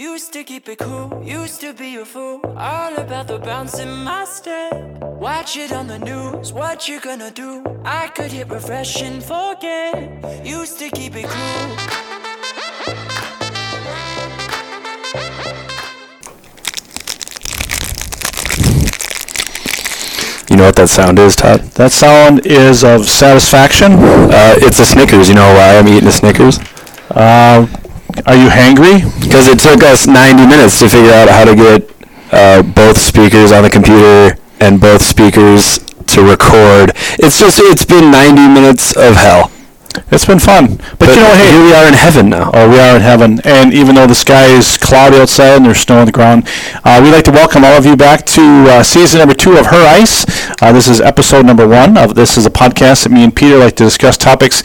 [0.00, 2.40] Used to keep it cool, used to be a fool.
[2.56, 4.72] All about the bounce in my step.
[5.02, 7.64] Watch it on the news, what you gonna do?
[7.84, 10.46] I could hit refresh and forget.
[10.46, 11.68] Used to keep it cool.
[20.48, 21.62] You know what that sound is, Todd?
[21.74, 23.94] That sound is of satisfaction.
[23.94, 25.28] Uh, it's a Snickers.
[25.28, 26.60] You know why I'm eating a Snickers?
[27.10, 27.66] Uh,
[28.26, 29.02] are you hangry?
[29.20, 31.90] Because it took us 90 minutes to figure out how to get
[32.32, 36.92] uh, both speakers on the computer and both speakers to record.
[37.18, 39.50] It's just, it's been 90 minutes of hell.
[40.10, 40.76] It's been fun.
[40.98, 42.50] But, you know, hey, here we are in heaven now.
[42.54, 43.40] Oh, we are in heaven.
[43.44, 46.48] And even though the sky is cloudy outside and there's snow on the ground,
[46.84, 49.66] uh, we'd like to welcome all of you back to uh, season number two of
[49.66, 50.24] Her Ice.
[50.62, 53.58] Uh, this is episode number one of this is a podcast that me and Peter
[53.58, 54.62] like to discuss topics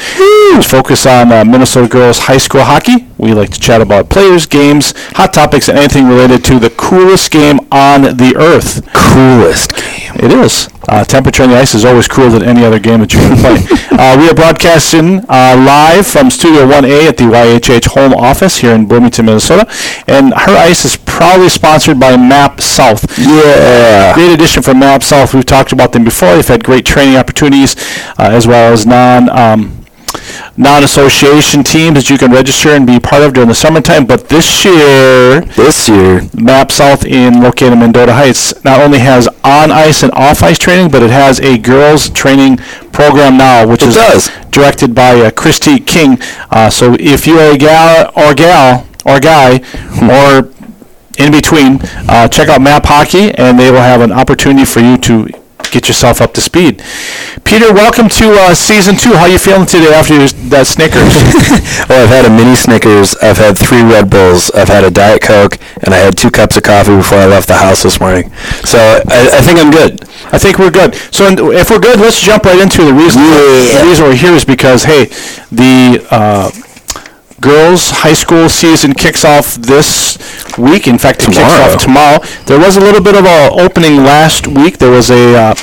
[0.55, 3.07] which focus on uh, Minnesota girls high school hockey.
[3.17, 7.31] We like to chat about players, games, hot topics, and anything related to the coolest
[7.31, 8.85] game on the earth.
[8.94, 10.15] Coolest game.
[10.15, 10.70] It is.
[10.87, 13.37] Uh, temperature on the ice is always cooler than any other game that you can
[13.37, 13.55] play.
[13.91, 18.74] uh, we are broadcasting uh, live from Studio 1A at the YHH home office here
[18.74, 19.65] in Bloomington, Minnesota.
[20.07, 23.05] And Her Ice is proudly sponsored by Map South.
[23.18, 24.13] Yeah.
[24.13, 25.34] Great addition from Map South.
[25.34, 26.35] We've talked about them before.
[26.35, 27.76] They've had great training opportunities
[28.20, 29.30] uh, as well as non.
[29.30, 29.82] Um,
[30.57, 34.05] non-association teams that you can register and be part of during the summertime.
[34.05, 39.27] But this year, This year, Map South in located in Mendota Heights not only has
[39.43, 42.57] on ice and off ice training, but it has a girls training
[42.91, 44.31] program now, which It is does.
[44.51, 46.17] directed by uh, Christy King.
[46.51, 49.61] Uh, so if you're a gal or gal or guy
[50.01, 50.49] or
[51.17, 54.97] in between, uh, check out Map Hockey, and they will have an opportunity for you
[54.97, 55.27] to
[55.74, 56.84] get yourself up to speed.
[57.43, 59.10] Peter, welcome to uh, season two.
[59.18, 61.18] How you feeling today after your, that Snickers?
[61.90, 65.24] well, I've had a mini Snickers, I've had three Red Bulls, I've had a Diet
[65.24, 68.30] Coke, and I had two cups of coffee before I left the house this morning.
[68.69, 70.06] So I, I think I'm good.
[70.30, 70.94] I think we're good.
[71.09, 73.26] So if we're good, let's jump right into the reason.
[73.26, 73.81] Yeah.
[73.81, 75.06] The reason we're here is because hey,
[75.50, 76.52] the uh,
[77.44, 80.18] girls' high school season kicks off this
[80.58, 80.88] week.
[80.88, 81.74] In fact, it kicks Tomorrow.
[81.76, 82.20] off tomorrow.
[82.48, 84.78] There was a little bit of a opening last week.
[84.80, 85.56] There was a uh,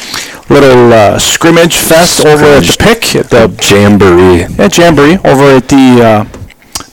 [0.48, 4.44] little uh, scrimmage fest over at the Pick at the Jamboree.
[4.58, 6.24] yeah, Jamboree over at the uh,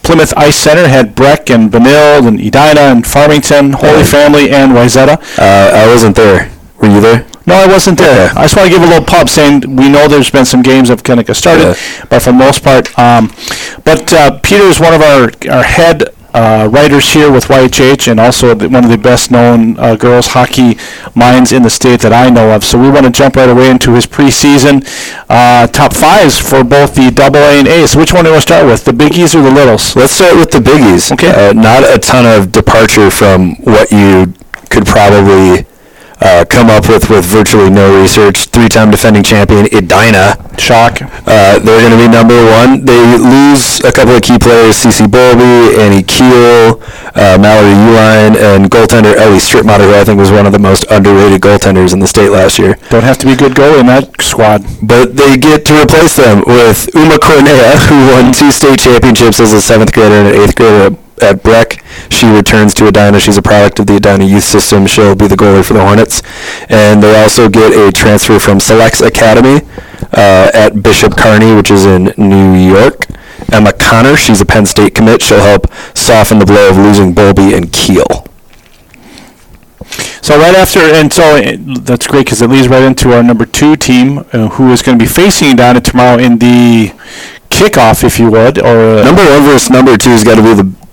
[0.04, 0.88] Plymouth Ice Center.
[0.88, 4.04] Had Breck and Benilde and Edina and Farmington, Holy.
[4.06, 5.18] Family, and Wayzata.
[5.38, 6.50] Uh, I wasn't there.
[6.82, 7.26] Were you there?
[7.48, 8.30] No, I wasn't there.
[8.30, 8.40] Okay.
[8.40, 10.90] I just want to give a little pub saying we know there's been some games
[10.90, 11.78] of got started,
[12.10, 13.32] but for the most part, um,
[13.86, 18.20] but uh, Peter is one of our our head uh, writers here with YHH, and
[18.20, 20.78] also the, one of the best known uh, girls hockey
[21.16, 22.64] minds in the state that I know of.
[22.64, 24.86] So we want to jump right away into his preseason
[25.30, 27.88] uh, top fives for both the double A and A.
[27.88, 29.96] So which one do we want to start with, the biggies or the littles?
[29.96, 31.12] Let's start with the biggies.
[31.14, 31.32] Okay.
[31.32, 34.34] Uh, not a ton of departure from what you
[34.70, 35.66] could probably
[36.22, 38.50] uh, come up with with virtually no research.
[38.50, 40.36] Three-time defending champion Edina.
[40.58, 41.02] Shock.
[41.02, 42.84] Uh, they're going to be number one.
[42.84, 46.82] They lose a couple of key players: Cece Bolby, Annie Keel,
[47.14, 50.86] uh, Mallory Uline, and goaltender Ellie Stripmatter, who I think was one of the most
[50.90, 52.76] underrated goaltenders in the state last year.
[52.90, 54.66] Don't have to be good goalie in that squad.
[54.82, 59.54] But they get to replace them with Uma Corniea, who won two state championships as
[59.54, 61.84] a seventh grader and an eighth grader at, Breck.
[62.10, 63.20] She returns to Edina.
[63.20, 64.86] She's a product of the Edina youth system.
[64.88, 66.22] She'll be the goalie for the Hornets.
[66.70, 69.62] And they also get a transfer from Selects Academy
[70.14, 73.06] uh, at Bishop Kearney, which is in New York.
[73.52, 75.22] Emma Connor, she's a Penn State commit.
[75.22, 78.26] She'll help soften the blow of losing Bolby and Keel.
[80.22, 83.46] So right after, and so uh, that's great because it leads right into our number
[83.46, 86.92] two team, uh, who is going to be facing Edina tomorrow in the
[87.50, 90.54] kickoff, if you would, or uh, Number one versus number two has got to be
[90.54, 90.87] the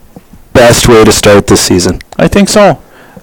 [0.54, 2.00] best way to start this season.
[2.16, 2.80] I think so.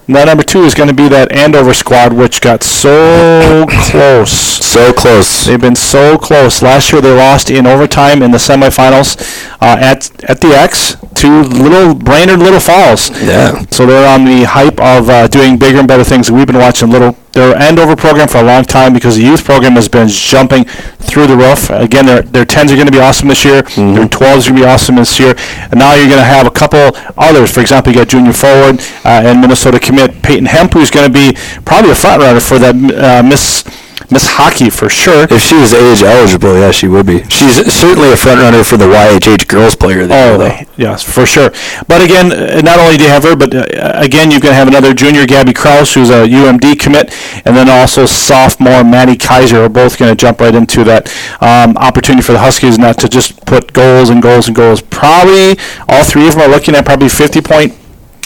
[0.07, 4.31] And number two is going to be that Andover squad, which got so close.
[4.31, 5.45] So close.
[5.45, 6.61] They've been so close.
[6.61, 9.15] Last year they lost in overtime in the semifinals
[9.61, 13.09] uh, at at the X to Little Brainerd Little Falls.
[13.21, 13.63] Yeah.
[13.71, 16.29] So they're on the hype of uh, doing bigger and better things.
[16.29, 19.73] We've been watching little their Andover program for a long time because the youth program
[19.73, 21.69] has been jumping through the roof.
[21.69, 23.61] Again, their their tens are going to be awesome this year.
[23.61, 25.33] Their twelves are going to be awesome this year.
[25.71, 27.51] And now you're going to have a couple others.
[27.51, 31.13] For example, you got junior forward uh, and Minnesota commit Peyton Hemp, who's going to
[31.13, 33.63] be probably a front runner for that uh, Miss
[34.11, 35.25] Miss Hockey for sure.
[35.29, 37.23] If she was age eligible, yeah, she would be.
[37.29, 40.05] She's certainly a front runner for the YHH girls player.
[40.05, 40.57] There, Oh, though.
[40.75, 41.49] yes, for sure.
[41.87, 42.27] But again,
[42.65, 43.63] not only do you have her, but uh,
[43.95, 47.15] again, you're going to have another junior, Gabby Kraus, who's a UMD commit,
[47.45, 51.07] and then also sophomore Maddie Kaiser are both going to jump right into that
[51.39, 54.81] um, opportunity for the Huskies not to just put goals and goals and goals.
[54.81, 55.57] Probably
[55.87, 57.73] all three of them are looking at probably 50 point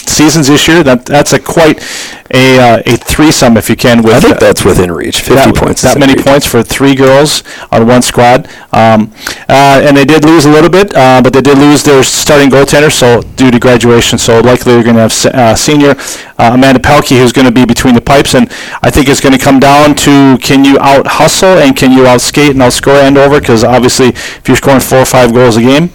[0.08, 0.82] seasons this year.
[0.82, 1.82] That that's a quite
[2.32, 4.02] a uh, a threesome, if you can.
[4.02, 5.20] With I think that's within reach.
[5.20, 5.82] 50 that, points.
[5.82, 6.24] That many reach.
[6.24, 8.48] points for three girls on one squad.
[8.72, 9.12] Um,
[9.48, 12.50] uh, and they did lose a little bit, uh, but they did lose their starting
[12.50, 14.18] goaltender, so due to graduation.
[14.18, 15.94] So likely they're going to have se- uh, senior
[16.38, 18.34] uh, Amanda Pelkey, who's going to be between the pipes.
[18.34, 18.50] And
[18.82, 22.06] I think it's going to come down to can you out hustle and can you
[22.06, 23.40] out skate and out outscore Andover?
[23.40, 25.90] Because obviously, if you're scoring four or five goals a game,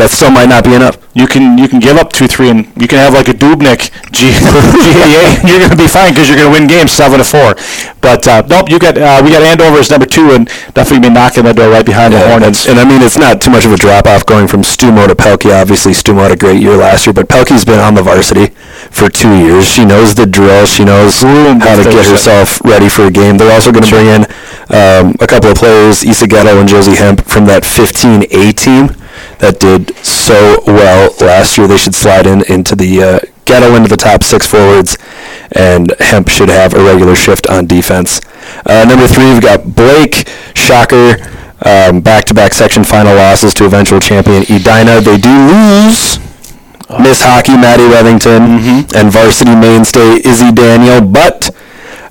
[0.00, 0.96] That still might not be enough.
[1.12, 3.92] you can you can give up two three and you can have like a Dubnyk
[4.16, 7.24] G, GAA you're going to be fine because you're going to win games seven to
[7.24, 7.52] four.
[8.00, 11.12] But uh, nope, you got uh, we got Andover as number two and definitely be
[11.12, 12.64] knocking the door right behind the Yeah, and, Hornets.
[12.64, 15.14] and I mean, it's not too much of a drop off going from Stumo to
[15.14, 15.52] Pelkey.
[15.52, 18.54] Obviously, Stumo had a great year last year, but Pelkey's been on the varsity
[18.88, 19.68] for two years.
[19.68, 20.64] She knows the drill.
[20.64, 23.36] She knows how to get herself ready for a game.
[23.36, 24.22] They're also going to bring in
[24.72, 28.96] um, a couple of players, Issa Ghetto and Josie Hemp, from that 15A team
[29.40, 31.66] that did so well last year.
[31.66, 34.96] They should slide in into the uh, Ghetto into the top six forwards,
[35.52, 38.20] and Hemp should have a regular shift on defense.
[38.66, 41.16] Uh, number three, we've got Blake Shocker.
[41.62, 44.98] Um, back-to-back section final losses to eventual champion Edina.
[45.02, 46.18] They do lose
[46.98, 51.49] Miss Hockey Maddie Revington and varsity mainstay Izzy Daniel, but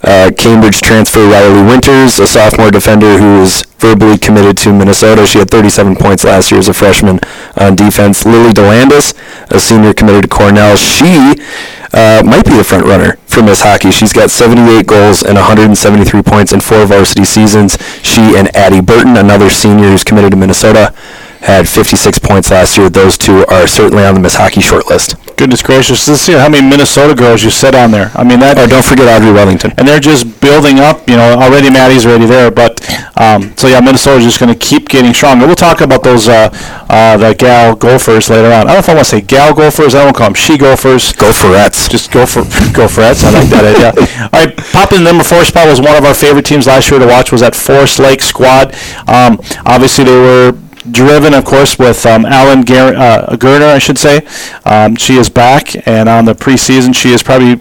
[0.03, 5.25] uh, Cambridge transfer Riley Winters, a sophomore defender who is verbally committed to Minnesota.
[5.27, 7.19] She had 37 points last year as a freshman
[7.57, 8.25] on defense.
[8.25, 9.13] Lily Delianedis,
[9.51, 10.75] a senior committed to Cornell.
[10.77, 11.35] She
[11.93, 13.91] uh, might be the front runner for Miss Hockey.
[13.91, 17.77] She's got 78 goals and 173 points in four varsity seasons.
[18.01, 20.93] She and Addie Burton, another senior who's committed to Minnesota,
[21.39, 22.89] had 56 points last year.
[22.89, 25.15] Those two are certainly on the Miss Hockey shortlist.
[25.37, 28.11] Goodness gracious, let's see how many Minnesota girls you set on there.
[28.13, 28.57] I mean that.
[28.57, 29.71] Oh, don't forget Audrey Wellington.
[29.77, 31.07] and they're just building up.
[31.07, 32.83] You know, already Maddie's already there, but
[33.15, 35.45] um, so yeah, Minnesota's just going to keep getting stronger.
[35.47, 36.49] We'll talk about those uh,
[36.89, 38.67] uh, the gal golfers later on.
[38.67, 39.95] I don't know if I want to say gal golfers.
[39.95, 41.13] I don't call them she golfers.
[41.13, 41.87] Go for Reds.
[41.87, 42.43] Just go for
[42.73, 43.23] go for it.
[43.23, 43.91] I like that idea.
[44.33, 47.07] All right, popping number four spot was one of our favorite teams last year to
[47.07, 47.31] watch.
[47.31, 48.75] Was that Forest Lake squad?
[49.07, 50.51] Um, obviously, they were
[50.91, 54.25] driven, of course, with um, Alan Gar- uh, Gerner, I should say.
[54.65, 57.59] Um, she is back, and on the preseason, she is probably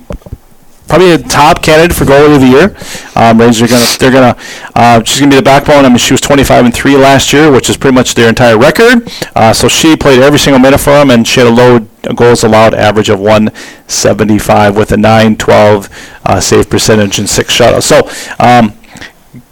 [0.89, 2.77] probably a top candidate for goalie of the year.
[3.15, 4.37] Um, Rangers are gonna they're gonna
[4.75, 5.85] uh, she's gonna be the backbone.
[5.85, 8.59] I mean, she was 25 and three last year, which is pretty much their entire
[8.59, 9.07] record.
[9.35, 11.81] Uh, so she played every single minute for them, and she had a low
[12.15, 15.89] goals allowed average of 175 with a 912
[16.25, 17.83] uh, save percentage and six shutouts.
[17.83, 17.99] So
[18.43, 18.73] um,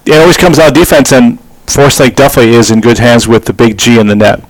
[0.06, 1.38] it always comes out defense and.
[1.68, 4.42] Forest Lake definitely is in good hands with the big G in the net.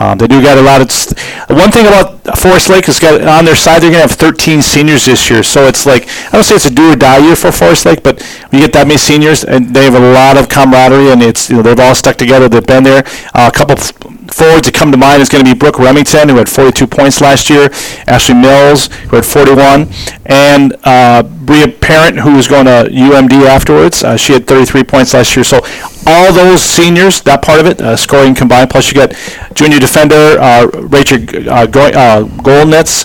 [0.00, 0.90] Um, they do got a lot of.
[0.92, 1.18] St-
[1.50, 4.62] one thing about Forest Lake is got on their side they're going to have 13
[4.62, 7.36] seniors this year, so it's like I don't say it's a do or die year
[7.36, 8.20] for Forest Lake, but
[8.52, 11.56] you get that many seniors and they have a lot of camaraderie and it's you
[11.56, 12.48] know they've all stuck together.
[12.48, 13.04] They've been there.
[13.34, 13.76] Uh, a couple
[14.32, 17.20] forwards that come to mind is going to be Brooke Remington, who had 42 points
[17.20, 17.70] last year,
[18.06, 19.88] Ashley Mills, who had 41,
[20.26, 24.04] and uh, Bria Parent, who was going to UMD afterwards.
[24.04, 25.44] Uh, she had 33 points last year.
[25.44, 25.60] So
[26.06, 29.12] all those seniors, that part of it, uh, scoring combined, plus you got
[29.54, 31.18] junior defender uh, Rachel
[31.50, 33.04] uh, Go- uh, Golnitz,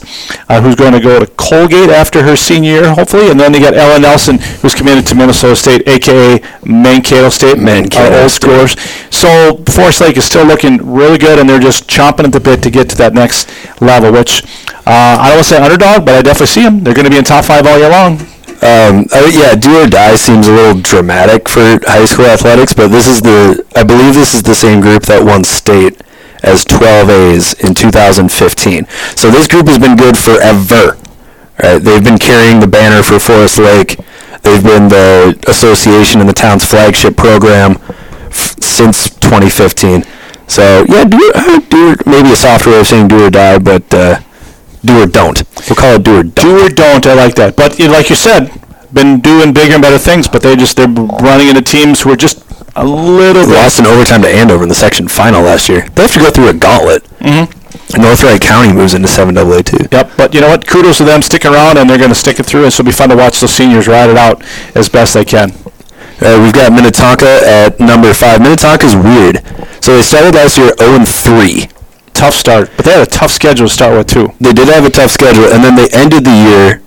[0.50, 3.60] uh, who's going to go to Colgate after her senior year, hopefully, and then they
[3.60, 8.42] got Ellen Nelson, who's committed to Minnesota State, aka Mankato State, Mankato our old State.
[8.76, 8.80] scores.
[9.10, 12.64] So Forest Lake is still looking really good, and they're just chomping at the bit
[12.64, 13.50] to get to that next
[13.82, 14.12] level.
[14.12, 14.44] Which
[14.86, 16.84] uh, I don't want to say underdog, but I definitely see them.
[16.84, 18.20] They're going to be in top five all year long.
[18.64, 23.08] Um, yeah, do or die seems a little dramatic for high school athletics, but this
[23.08, 26.00] is the, I believe this is the same group that won state
[26.44, 28.86] as 12As in 2015.
[29.18, 30.98] So this group has been good forever.
[31.62, 31.78] Right?
[31.80, 33.98] They've been carrying the banner for Forest Lake.
[34.44, 37.78] They've been the association and the town's flagship program
[38.28, 40.04] f- since 2015.
[40.48, 43.92] So yeah, do, uh, do maybe a softer way of saying do or die, but
[43.94, 44.20] uh,
[44.84, 45.42] do or don't.
[45.68, 46.36] We'll call it do or don't.
[46.36, 47.56] Do or don't, I like that.
[47.56, 48.52] But you know, like you said,
[48.94, 52.16] been doing bigger and better things, but they just they're running into teams who are
[52.16, 52.44] just
[52.76, 53.54] a little bit.
[53.54, 55.88] lost in overtime to Andover in the section final last year.
[55.90, 57.04] They have to go through a gauntlet.
[57.20, 58.02] Mm-hmm.
[58.02, 59.88] North Wright County moves into 7AA too.
[59.92, 60.66] Yep, but you know what?
[60.66, 62.64] Kudos to them sticking around, and they're going to stick it through.
[62.64, 64.44] And so it'll be fun to watch those seniors ride it out
[64.76, 65.52] as best they can.
[66.22, 68.40] Uh, we've got Minnetonka at number five.
[68.40, 69.42] Minnetonka's weird.
[69.84, 71.68] So they started last year 0 and 3.
[72.14, 74.32] Tough start, but they had a tough schedule to start with too.
[74.40, 76.82] They did have a tough schedule, and then they ended the year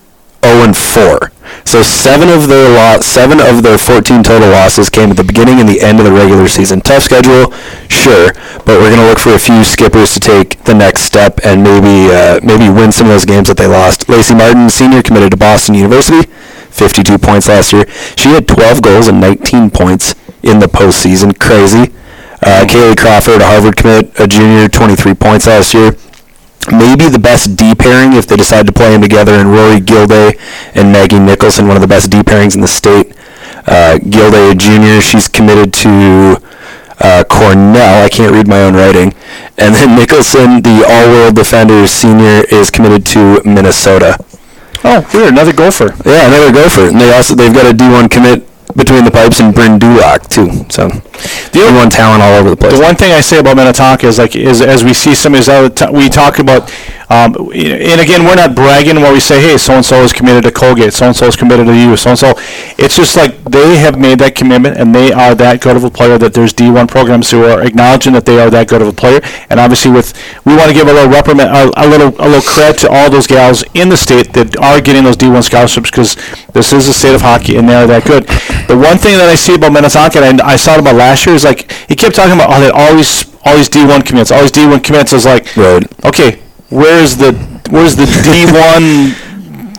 [0.45, 1.33] 0 and 4.
[1.65, 5.59] So seven of their lo- seven of their 14 total losses came at the beginning
[5.61, 6.81] and the end of the regular season.
[6.81, 7.53] Tough schedule,
[7.89, 8.33] sure,
[8.65, 11.63] but we're going to look for a few skippers to take the next step and
[11.63, 14.09] maybe uh, maybe win some of those games that they lost.
[14.09, 16.31] Lacey Martin, senior, committed to Boston University,
[16.77, 17.87] 52 points last year.
[18.17, 21.39] She had 12 goals and 19 points in the postseason.
[21.39, 21.93] Crazy.
[22.43, 25.97] Uh, Kaylee Crawford, a Harvard commit, a junior, 23 points last year.
[26.71, 30.37] maybe the best D pairing if they decide to play them together, and Rory Guilday
[30.75, 33.15] and Maggie Nicholson, one of the best D pairings in the state.
[33.67, 36.37] Uh, Guilday a Jr., she's committed to
[37.01, 38.05] uh, Cornell.
[38.05, 39.15] I can't read my own writing.
[39.59, 44.19] And then Nicholson, the all-world defender senior, is committed to Minnesota.
[44.89, 45.33] Oh, weird.
[45.33, 45.95] Another gopher.
[46.05, 46.89] Yeah, another gopher.
[46.89, 50.49] And they also they've got a D1 commit between the pipes and Bryn Dulock too.
[50.71, 52.75] So the D1 talent all over the place.
[52.75, 55.41] The one thing I say about Minnetonka is like is as we see some of
[55.41, 56.71] these other t- we talk about,
[57.09, 60.45] um, and again we're not bragging where we say hey so and so is committed
[60.45, 62.35] to Colgate, so and so is committed to you, so and so.
[62.79, 65.91] It's just like they have made that commitment and they are that good of a
[65.91, 68.93] player that there's D1 programs who are acknowledging that they are that good of a
[68.93, 69.21] player.
[69.49, 70.13] And obviously with
[70.45, 73.09] we want to give a little reprimand, a, a little a little credit to all
[73.11, 76.17] those gals in the state that are getting those D1 scholarships because
[76.53, 78.27] this is the state of hockey and they are that good.
[78.69, 81.25] The one thing that I see about Minnetonka, and I, I saw it about last
[81.27, 84.31] year, is like he kept talking about oh, that all these all these D1 commits,
[84.33, 85.13] always D1 commits.
[85.13, 85.87] I was like, Right.
[86.05, 87.33] okay, where's the
[87.71, 89.15] where's the D1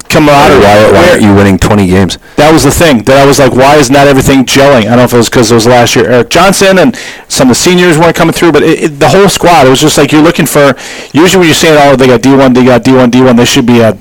[0.10, 0.60] camaraderie?
[0.64, 2.18] why, why aren't you winning 20 games?
[2.38, 4.88] that was the thing that I was like, why is not everything gelling?
[4.88, 6.96] I don't know if it was because it was last year Eric Johnson and
[7.28, 9.82] some of the seniors weren't coming through, but it, it, the whole squad, it was
[9.82, 10.76] just like you're looking for.
[11.12, 13.82] Usually, when you're saying, oh, they got D1, they got D1, D1, they should be
[13.82, 13.98] a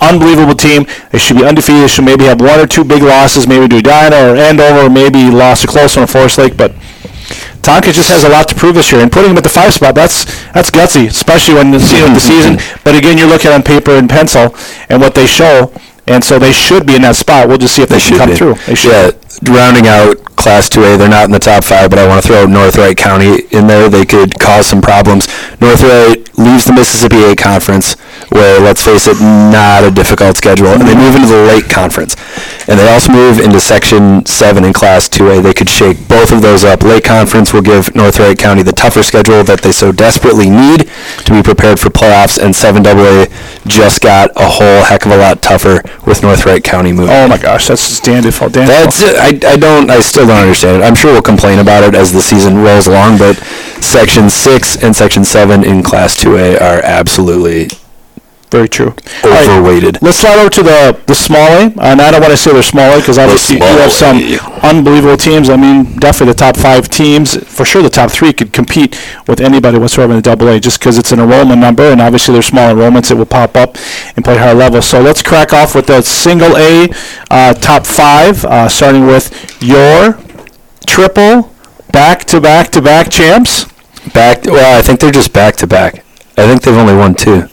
[0.00, 0.86] unbelievable team.
[1.10, 1.82] They should be undefeated.
[1.82, 4.90] They should maybe have one or two big losses, maybe to Edina or Andover, or
[4.90, 6.72] maybe lost a close one to Forest Lake, but.
[7.62, 9.72] Tonka just has a lot to prove this year, and putting him at the five
[9.72, 12.58] spot, that's that's gutsy, especially when the, you know, the season.
[12.82, 14.56] But again, you're looking on paper and pencil
[14.88, 15.72] and what they show,
[16.08, 17.46] and so they should be in that spot.
[17.46, 18.36] We'll just see if they, can come be.
[18.36, 18.54] through.
[18.66, 18.90] They should.
[18.90, 22.28] Yeah, rounding out Class 2A, they're not in the top five, but I want to
[22.28, 23.88] throw North Wright County in there.
[23.88, 25.28] They could cause some problems.
[25.60, 27.94] North Wright leaves the Mississippi 8 Conference,
[28.32, 32.16] where, let's face it, not a difficult schedule, and they move into the late Conference.
[32.68, 35.42] And they also move into Section 7 in Class 2A.
[35.42, 36.82] They could shake both of those up.
[36.82, 40.88] Late Conference will give North Wright County the tougher schedule that they so desperately need
[41.24, 43.30] to be prepared for playoffs, and 7AA
[43.66, 47.14] just got a whole heck of a lot tougher with North Wright County moving.
[47.14, 48.48] Oh my gosh, that's just Danville.
[48.48, 48.66] Danville.
[48.66, 49.16] That's it.
[49.16, 50.84] I, I don't I still don't understand it.
[50.84, 53.36] I'm sure we'll complain about it as the season rolls along, but
[53.82, 57.68] section six and section seven in class two A are absolutely
[58.52, 58.94] very true.
[59.24, 60.00] All right, overweighted.
[60.02, 62.62] Let's slide over to the the small A, and I don't want to say they're
[62.62, 64.18] small A because obviously you have some
[64.62, 65.50] unbelievable teams.
[65.50, 69.40] I mean, definitely the top five teams, for sure the top three could compete with
[69.40, 72.46] anybody whatsoever in the double A just because it's an enrollment number, and obviously there's
[72.46, 73.76] small enrollments that will pop up
[74.14, 74.82] and play higher level.
[74.82, 76.88] So let's crack off with the single A
[77.30, 79.32] uh, top five, uh, starting with
[79.62, 80.18] your
[80.86, 81.50] triple
[81.90, 83.64] back to back to back champs.
[84.12, 86.04] Back well, I think they're just back to back.
[86.36, 87.48] I think they've only won two.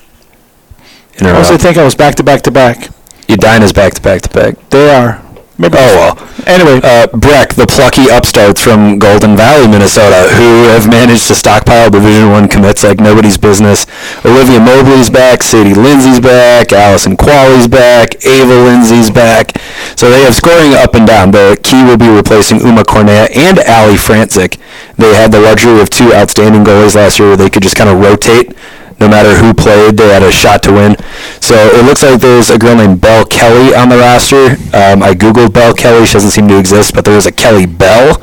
[1.19, 1.55] In a I was row.
[1.55, 2.89] I think I was back to back to back.
[3.27, 4.69] Edina's back to back to back.
[4.69, 5.21] They are.
[5.57, 6.29] Maybe Oh well.
[6.47, 11.89] Anyway, Uh, Breck, the plucky upstarts from Golden Valley, Minnesota, who have managed to stockpile
[11.89, 13.85] Division One commits like nobody's business.
[14.23, 19.59] Olivia Mobley's back, Sadie Lindsay's back, Allison Qualley's back, Ava Lindsay's back.
[19.97, 21.31] So they have scoring up and down.
[21.31, 24.57] The key will be replacing Uma Corniea and Ali Frantzik.
[24.95, 27.89] They had the luxury of two outstanding goalies last year where they could just kind
[27.89, 28.55] of rotate
[28.99, 30.95] no matter who played, they had a shot to win.
[31.39, 34.57] So it looks like there's a girl named Belle Kelly on the roster.
[34.75, 37.65] Um, I googled Belle Kelly; she doesn't seem to exist, but there is a Kelly
[37.65, 38.21] Bell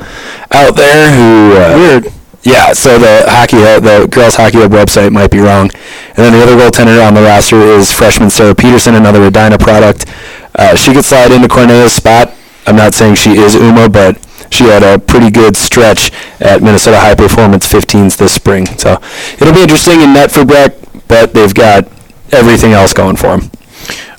[0.53, 1.57] out there who.
[1.57, 2.13] Uh, Weird.
[2.43, 5.69] Yeah, so the hockey, the girls hockey hub website might be wrong.
[6.15, 10.07] And then the other goaltender on the roster is freshman Sarah Peterson, another Edina product.
[10.55, 12.33] Uh, she could slide into Corniea's spot.
[12.67, 14.19] I'm not saying she is Uma, but
[14.51, 18.67] she had a pretty good stretch at Minnesota High Performance 15s this spring.
[18.79, 19.01] So
[19.41, 20.75] it'll be interesting in net for Breck,
[21.09, 21.85] but they've got
[22.33, 23.51] everything else going for them.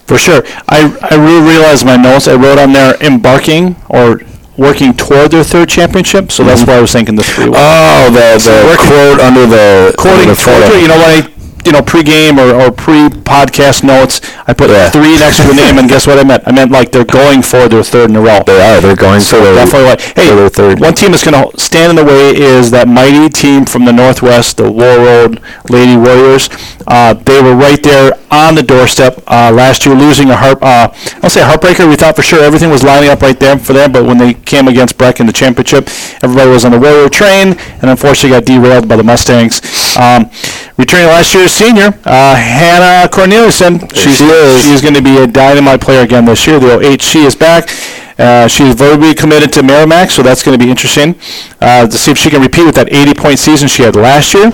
[0.07, 0.43] For sure.
[0.69, 2.27] I, I really realized my notes.
[2.27, 4.21] I wrote on there embarking or
[4.57, 6.71] working toward their third championship, so that's mm-hmm.
[6.71, 7.51] why I was thinking the three.
[7.53, 11.11] Oh, the, So the working- quote under the Quoting under the toward you know what
[11.11, 11.36] I,
[11.67, 14.89] you know, pre-game or, or pre-podcast notes, I put Yeah.
[14.89, 16.43] three next to the name, and guess what I meant?
[16.47, 18.41] I meant like they're going for their third in a row.
[18.45, 18.79] They are.
[18.81, 20.79] They're going So for their, definitely like, hey, their third.
[20.79, 23.91] one team that's going to stand in the way is that mighty team from the
[23.93, 26.49] Northwest, the Warroad Lady Warriors.
[26.87, 30.57] Uh, they were right there on the doorstep uh, last year, losing a heart.
[30.63, 30.87] Uh,
[31.21, 31.87] I'll say a heartbreaker.
[31.89, 34.33] We thought for sure everything was lining up right there for them, but when they
[34.33, 35.89] came against Breck in the championship,
[36.23, 39.59] everybody was on the Warrior train, and unfortunately got derailed by the Mustangs.
[39.97, 40.29] Um,
[40.77, 43.93] returning last year's senior, uh, Hannah Corneliuson.
[43.95, 44.63] She's she is.
[44.63, 46.59] she's going to be a dynamite player again this year.
[46.59, 47.69] The 08, she is back.
[48.17, 51.15] Uh, she's verbally committed to Merrimack, so that's going to be interesting
[51.61, 54.51] uh, to see if she can repeat with that 80-point season she had last year.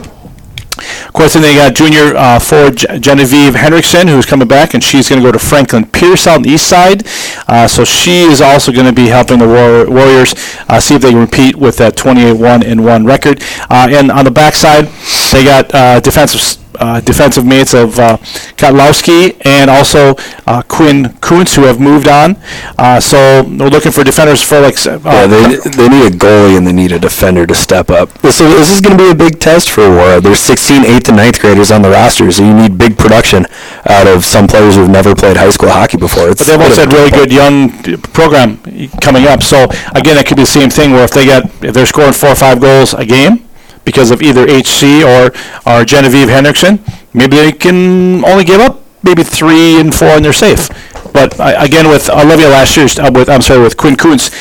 [0.78, 4.84] Of course, then they got junior uh, forward Ge- Genevieve Henriksen, who's coming back, and
[4.84, 7.04] she's going to go to Franklin Pierce out on the east side.
[7.48, 10.34] Uh, so she is also going to be helping the War- Warriors
[10.70, 13.42] uh, see if they can repeat with that 28-1 and 1 record.
[13.70, 14.86] Uh, and on the backside,
[15.32, 16.42] they got uh, defensive
[16.80, 18.18] uh, defensive mates of uh,
[18.58, 20.16] Kotlowski and also
[20.48, 22.36] uh, Quinn Kuntz, who have moved on.
[22.78, 24.76] Uh, so we're looking for defenders for like.
[24.86, 28.10] Uh, Yeah, they, they need a goalie and they need a defender to step up.
[28.32, 30.22] So this is going to be a big test for Aurora.
[30.22, 33.46] There's 16 8th and 9th graders on the roster, so you need big production
[33.90, 36.30] out of some players who've never played high school hockey before.
[36.30, 38.58] It's But they've also had really good young uh, program
[39.02, 39.44] coming up.
[39.44, 42.14] So again, it could be the same thing where if they get if they're scoring
[42.14, 43.43] four or five goals a game
[43.86, 45.32] because of either HC or
[45.66, 46.80] or Genevieve Hendrickson,
[47.14, 50.70] maybe they can only give up maybe three and four and they're safe.
[51.12, 54.32] But I, again, with Olivia last year, uh, with I'm sorry, with Quinn Kuntz,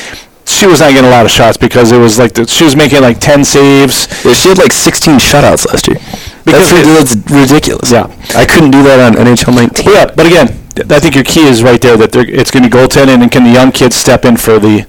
[0.45, 2.75] she was not getting a lot of shots because it was like the, she was
[2.75, 4.07] making like ten saves.
[4.25, 5.97] Yeah, she had like 16 shutouts last year.
[6.45, 7.91] Because that's, that's ridiculous.
[7.91, 8.07] Yeah.
[8.35, 9.85] I couldn't do that on NHL 19.
[9.85, 10.47] But yeah, but again,
[10.91, 13.31] I think your key is right there that they're, it's going to be goaltending, and
[13.31, 14.85] can the young kids step in for the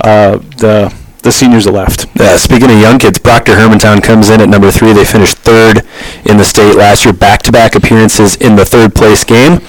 [0.00, 2.06] uh, the the seniors that left?
[2.18, 4.92] Uh, speaking of young kids, Proctor Hermantown comes in at number three.
[4.92, 5.82] They finished third
[6.24, 9.60] in the state last year, back-to-back appearances in the third place game.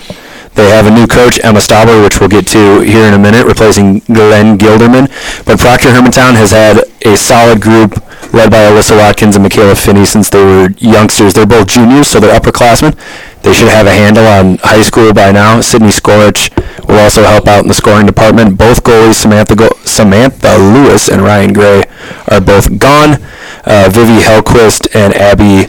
[0.55, 3.45] They have a new coach, Emma Stauber, which we'll get to here in a minute,
[3.45, 5.07] replacing Glenn Gilderman.
[5.45, 7.95] But Proctor Hermantown has had a solid group
[8.33, 11.33] led by Alyssa Watkins and Michaela Finney since they were youngsters.
[11.33, 12.97] They're both juniors, so they're upperclassmen.
[13.41, 15.61] They should have a handle on high school by now.
[15.61, 16.51] Sydney Skorich
[16.87, 18.57] will also help out in the scoring department.
[18.57, 21.83] Both goalies, Samantha Go- Samantha Lewis and Ryan Gray,
[22.27, 23.17] are both gone.
[23.65, 25.67] Uh, Vivi Hellquist and Abby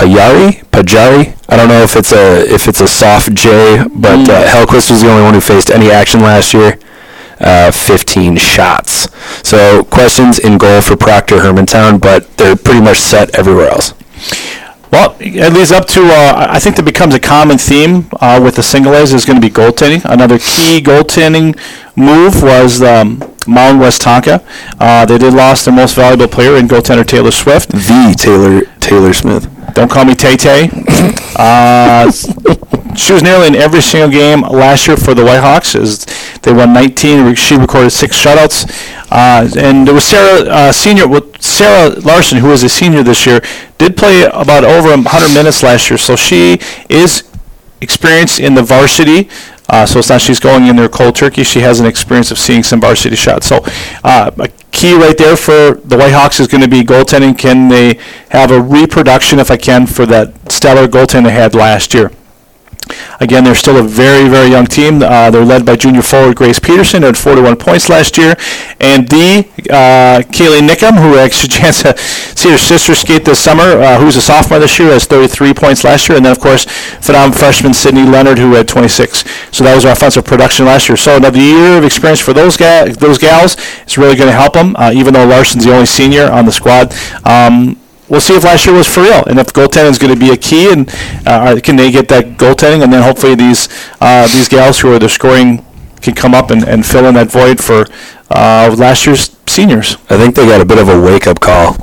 [0.00, 1.36] Pajari, Pajari.
[1.48, 5.02] I don't know if it's a if it's a soft J, but uh, Hellquist was
[5.02, 6.78] the only one who faced any action last year.
[7.38, 9.08] Uh, 15 shots.
[9.48, 13.94] So questions in goal for Proctor Hermantown, but they're pretty much set everywhere else.
[14.92, 18.56] Well, it leads up to uh, I think that becomes a common theme uh, with
[18.56, 20.02] the single A's is going to be goaltending.
[20.04, 21.58] Another key goaltending
[21.96, 24.44] move was um, Mound Westonka.
[24.78, 27.70] Uh, they did lost their most valuable player in goaltender Taylor Swift.
[27.70, 29.48] The Taylor Taylor Smith.
[29.74, 30.70] Don't call me Tay Tay.
[31.40, 32.10] Uh,
[32.94, 35.74] she was nearly in every single game last year for the Whitehawks.
[35.74, 36.04] As
[36.42, 38.68] they won 19, she recorded six shutouts.
[39.10, 41.08] Uh, and it was Sarah uh, senior.
[41.08, 43.40] Well, Sarah Larson, who was a senior this year,
[43.78, 45.96] did play about over 100 minutes last year.
[45.96, 47.24] So she is
[47.80, 49.30] experienced in the varsity.
[49.70, 51.44] Uh, so it's not she's going in there cold turkey.
[51.44, 53.46] She has an experience of seeing some varsity shots.
[53.46, 53.60] So
[54.02, 57.38] uh, a key right there for the Whitehawks is going to be goaltending.
[57.38, 57.98] Can they
[58.30, 62.10] have a reproduction, if I can, for that stellar goaltending they had last year?
[63.20, 65.02] Again, they're still a very, very young team.
[65.02, 68.34] Uh, they're led by junior forward Grace Peterson, who had 41 points last year,
[68.80, 73.62] and the uh, Kaylee Nickham, who actually chance to see her sister skate this summer,
[73.62, 76.64] uh, who's a sophomore this year, has 33 points last year, and then of course,
[77.00, 79.24] phenomenal freshman Sydney Leonard, who had 26.
[79.52, 80.96] So that was our offensive production last year.
[80.96, 84.54] So another year of experience for those guys, those gals, is really going to help
[84.54, 84.76] them.
[84.76, 86.94] Uh, even though Larson's the only senior on the squad.
[87.24, 87.79] Um,
[88.10, 90.30] we'll see if last year was for real and if goaltending is going to be
[90.30, 90.92] a key and
[91.26, 93.68] uh, can they get that goaltending and then hopefully these
[94.00, 95.64] uh, these gals who are the scoring
[96.00, 97.86] can come up and, and fill in that void for
[98.30, 99.94] uh, last year's seniors.
[100.08, 101.76] I think they got a bit of a wake up call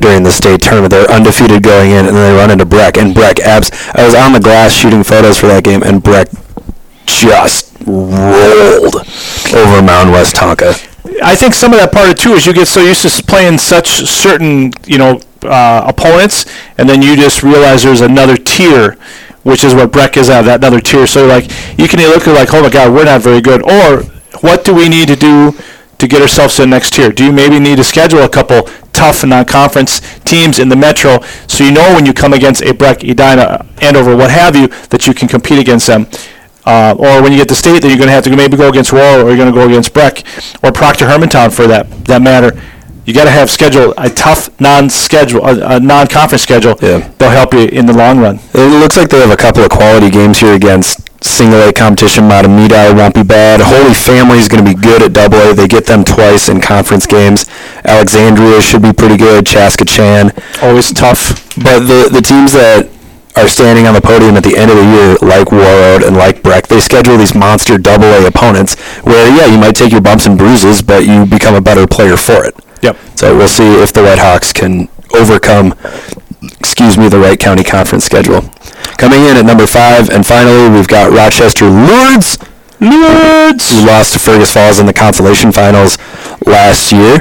[0.00, 0.90] during the state tournament.
[0.90, 2.96] They're undefeated going in, and then they run into Breck.
[2.96, 3.70] And Breck abs.
[3.94, 6.28] I was on the glass shooting photos for that game, and Breck
[7.06, 10.84] just rolled over Mound Westonka.
[11.22, 13.22] I think some of that part of it too is you get so used to
[13.24, 16.46] playing such certain you know uh, opponents,
[16.78, 18.92] and then you just realize there's another tier,
[19.42, 21.06] which is what Breck is at that another tier.
[21.06, 21.44] So like
[21.78, 24.02] you can look at like, oh my God, we're not very good, or
[24.40, 25.54] what do we need to do
[25.98, 27.10] to get ourselves to the next tier?
[27.10, 31.62] Do you maybe need to schedule a couple tough non-conference teams in the Metro so
[31.64, 35.14] you know when you come against a Breck, Edina, Andover, what have you, that you
[35.14, 36.06] can compete against them?
[36.66, 38.68] Uh, or when you get to state, then you're going to have to maybe go
[38.68, 40.22] against Royal, or you're going to go against Breck,
[40.62, 42.60] or Proctor Hermantown for that that matter.
[43.08, 46.76] You got to have schedule a tough non-schedule, a, a non-conference schedule.
[46.82, 47.08] Yeah.
[47.16, 48.38] They'll help you in the long run.
[48.52, 52.24] It looks like they have a couple of quality games here against single A competition.
[52.24, 53.62] Mahtomedi won't be bad.
[53.64, 55.54] Holy Family is going to be good at double A.
[55.54, 57.46] They get them twice in conference games.
[57.82, 59.46] Alexandria should be pretty good.
[59.46, 60.30] Chaska Chan.
[60.60, 61.32] Always tough.
[61.56, 62.90] But the the teams that
[63.36, 66.42] are standing on the podium at the end of the year, like Warroad and like
[66.42, 70.26] Breck, they schedule these monster double A opponents where, yeah, you might take your bumps
[70.26, 72.54] and bruises, but you become a better player for it.
[72.82, 72.96] Yep.
[73.16, 75.74] So we'll see if the White Hawks can overcome,
[76.58, 78.42] excuse me, the Wright County Conference schedule.
[78.96, 82.38] Coming in at number five, and finally, we've got Rochester Lourdes.
[82.80, 83.70] Lourdes!
[83.70, 85.98] Who lost to Fergus Falls in the consolation finals
[86.46, 87.20] last year.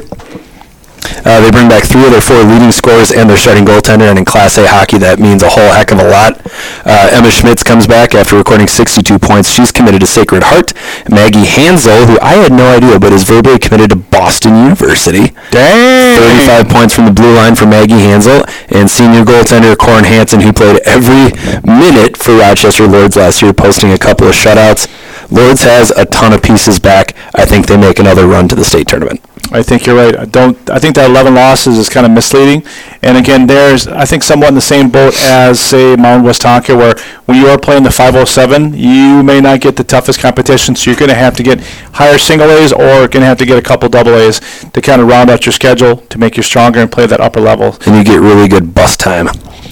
[1.26, 4.20] Uh, they bring back three of their four leading scorers and their starting goaltender, and
[4.20, 6.40] in Class A hockey, that means a whole heck of a lot.
[6.86, 9.50] Uh, Emma Schmitz comes back after recording 62 points.
[9.50, 10.74] She's committed to Sacred Heart.
[11.10, 15.34] Maggie Hansel, who I had no idea, but is verbally committed to Boston University.
[15.52, 16.18] Dang.
[16.18, 20.54] 35 points from the blue line for Maggie Hansel and senior goaltender Corin Hansen, who
[20.54, 24.88] played every minute for Rochester Lourdes last year, posting a couple of shutouts.
[25.30, 27.16] Lourdes has a ton of pieces back.
[27.36, 29.22] I think they make another run to the state tournament.
[29.52, 30.18] I think you're right.
[30.18, 30.70] I don't.
[30.70, 32.64] I think that 11 losses is kind of misleading.
[33.02, 36.96] And again, there's I think somewhat in the same boat as say Mound Westonka, where
[37.26, 41.00] when you are playing the 507, you may not get the toughest competition, so you're
[41.00, 41.62] going to have to get
[41.94, 44.42] higher single A's or going to have to get a couple double A's
[44.74, 47.40] to kind of round out your schedule to make you stronger and play that upper
[47.40, 47.78] level.
[47.86, 49.28] And you get really good bus time.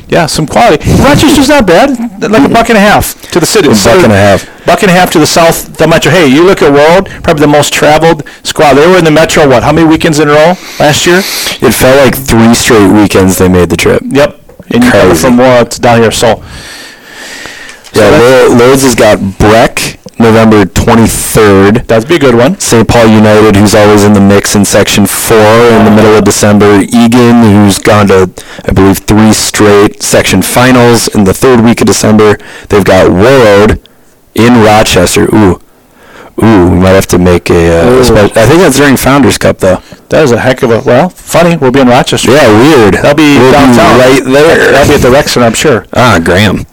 [0.08, 0.84] Yeah, some quality.
[1.02, 1.90] Rochester's not bad.
[2.22, 3.68] Like a buck and a half to the city.
[3.68, 4.46] A buck and a half.
[4.66, 6.12] Buck and a half to the south, the metro.
[6.12, 8.76] Hey, you look at Warroad, probably the most traveled squad.
[8.76, 9.48] They were in the metro.
[9.48, 9.64] What?
[9.64, 11.18] How many weekends in a row last year?
[11.20, 14.02] It felt like three straight weekends they made the trip.
[14.06, 14.42] Yep.
[14.72, 15.22] And you Crazy.
[15.28, 16.28] from uh, Warroad down here, so
[17.94, 21.86] Yeah, that's- Lo- Lourdes has got Breck November 23rd.
[21.86, 22.60] that'd be a good one.
[22.60, 22.88] St.
[22.88, 26.82] Paul United, who's always in the mix in Section 4 in the middle of December.
[26.82, 28.32] Eagan, who's gone to,
[28.66, 32.38] I believe, three straight section finals in the third week of December.
[32.70, 33.80] They've got Warroad
[34.34, 35.26] in Rochester.
[35.36, 35.62] Ooh.
[36.44, 38.00] Ooh, we might have to make a, uh.
[38.36, 39.78] I think that's during Founders Cup, though.
[40.10, 41.08] That is a heck of a well.
[41.10, 42.32] Funny, we'll be in Rochester.
[42.32, 42.96] Yeah, weird.
[42.96, 44.00] That'll be We'll downtown.
[44.00, 44.72] right there.
[44.74, 45.86] That'll be at the rec center, I'm sure.
[45.94, 46.66] Ah, Graham.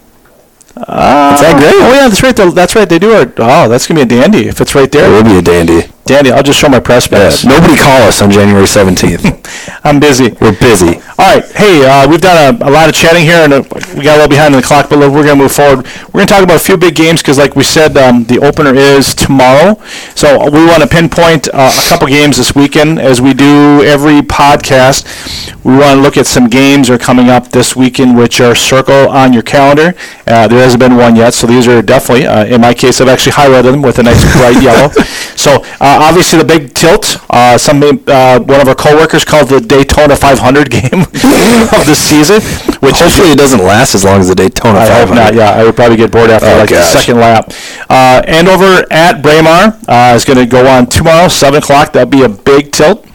[0.75, 1.73] Uh, Is that great?
[1.75, 2.35] Oh yeah, that's right.
[2.35, 2.89] That's right.
[2.89, 3.33] They do it.
[3.37, 5.05] Oh, that's gonna be a dandy if it's right there.
[5.05, 5.87] It will be a dandy.
[6.05, 6.31] Dandy.
[6.31, 7.45] I'll just show my press pass.
[7.45, 9.79] Nobody call us on January 17th.
[9.85, 10.35] I'm busy.
[10.41, 10.95] We're busy.
[11.17, 11.45] All right.
[11.51, 13.63] Hey, uh, we've done a, a lot of chatting here, and uh,
[13.95, 15.85] we got a little behind on the clock, but look, we're going to move forward.
[16.07, 18.39] We're going to talk about a few big games because, like we said, um, the
[18.39, 19.81] opener is tomorrow.
[20.15, 24.21] So we want to pinpoint uh, a couple games this weekend, as we do every
[24.21, 25.05] podcast.
[25.63, 28.55] We want to look at some games that are coming up this weekend, which are
[28.55, 29.93] circle on your calendar.
[30.27, 33.07] Uh, there hasn't been one yet, so these are definitely, uh, in my case, I've
[33.07, 34.89] actually highlighted them with a nice bright yellow.
[35.35, 35.63] So
[35.93, 37.17] uh, obviously the big tilt.
[37.29, 41.01] Uh, some uh, one of our coworkers called the Daytona 500 game
[41.73, 42.41] of the season,
[42.81, 45.15] which Hopefully it doesn't last as long as the Daytona I hope 500.
[45.15, 45.33] not.
[45.35, 47.51] Yeah, I would probably get bored after Oh, like the second lap.
[47.89, 51.93] Uh, Andover at Braemar uh, is going to go on tomorrow, seven o'clock.
[51.93, 53.05] That'll be a big tilt.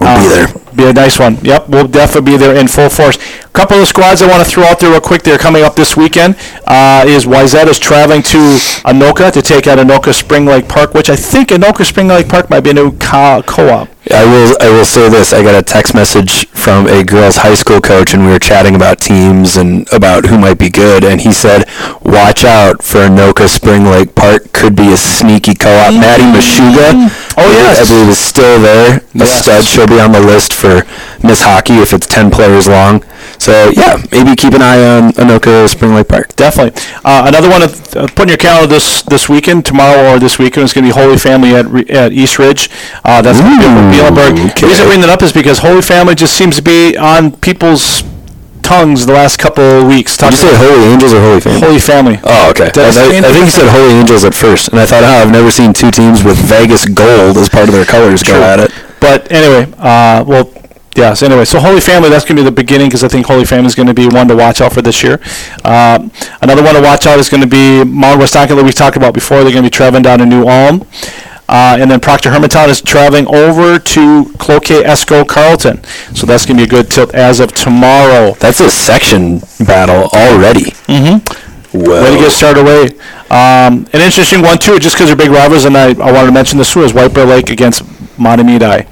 [0.00, 0.46] We'll be there.
[0.74, 1.36] Be a nice one.
[1.42, 3.16] Yep, we'll definitely be there in full force.
[3.44, 5.22] A couple of squads I want to throw out there real quick.
[5.22, 6.34] They're coming up this weekend.
[6.66, 8.38] Uh, is Wayzata is traveling to
[8.84, 12.50] Anoka to take out Anoka Spring Lake Park, which I think Anoka Spring Lake Park
[12.50, 13.88] might be a new co- co-op.
[14.12, 14.54] I will.
[14.60, 15.32] I will say this.
[15.32, 18.74] I got a text message from a girls' high school coach, and we were chatting
[18.74, 21.04] about teams and about who might be good.
[21.04, 21.64] And he said,
[22.02, 24.52] "Watch out for Anoka Spring Lake Park.
[24.52, 27.80] Could be a sneaky co-op." Maddie Mashuga, Oh, yes.
[27.80, 28.96] I believe is still there.
[28.96, 29.42] A Yes.
[29.42, 29.64] stud.
[29.84, 30.82] She'll be on the list for
[31.22, 33.04] Miss Hockey if it's ten players long.
[33.38, 36.34] So yeah, maybe keep an eye on Anoka Spring Lake Park.
[36.36, 36.80] Definitely.
[37.04, 40.38] Uh, another one, of, uh, put in your calendar this this weekend, tomorrow or this
[40.38, 42.70] weekend, is going to be Holy Family at, Re- at East Ridge.
[43.04, 44.58] Uh, that's going to be Muhlenberg.
[44.58, 47.36] The reason I bring that up is because Holy Family just seems to be on
[47.36, 48.02] people's
[48.62, 50.16] tongues the last couple of weeks.
[50.16, 51.60] Did you say Holy Angels or Holy Family?
[51.60, 52.18] Holy Family.
[52.24, 52.70] Oh, okay.
[52.74, 55.20] I I, I, I think you said Holy Angels at first, and I thought, oh,
[55.20, 58.60] I've never seen two teams with Vegas gold as part of their colors go at
[58.60, 58.72] it.
[59.04, 60.50] But anyway, uh, well,
[60.96, 61.22] yes.
[61.22, 63.66] Anyway, so Holy Family, that's going to be the beginning because I think Holy Family
[63.66, 65.20] is going to be one to watch out for this year.
[65.62, 69.12] Um, another one to watch out is going to be Mount that we talked about
[69.12, 69.44] before.
[69.44, 70.86] They're going to be traveling down to New Ulm.
[71.46, 75.84] Uh, and then Proctor Hermantown is traveling over to Cloquet Esko Carlton.
[76.14, 78.32] So that's going to be a good tilt as of tomorrow.
[78.40, 80.70] That's a section battle already.
[80.88, 81.78] Mm-hmm.
[81.78, 82.84] Well, Way to get started away.
[83.30, 86.32] Um, an interesting one, too, just because they're big rivals, and I, I wanted to
[86.32, 87.82] mention this too, is White Bear Lake against
[88.18, 88.86] Mahtomedi.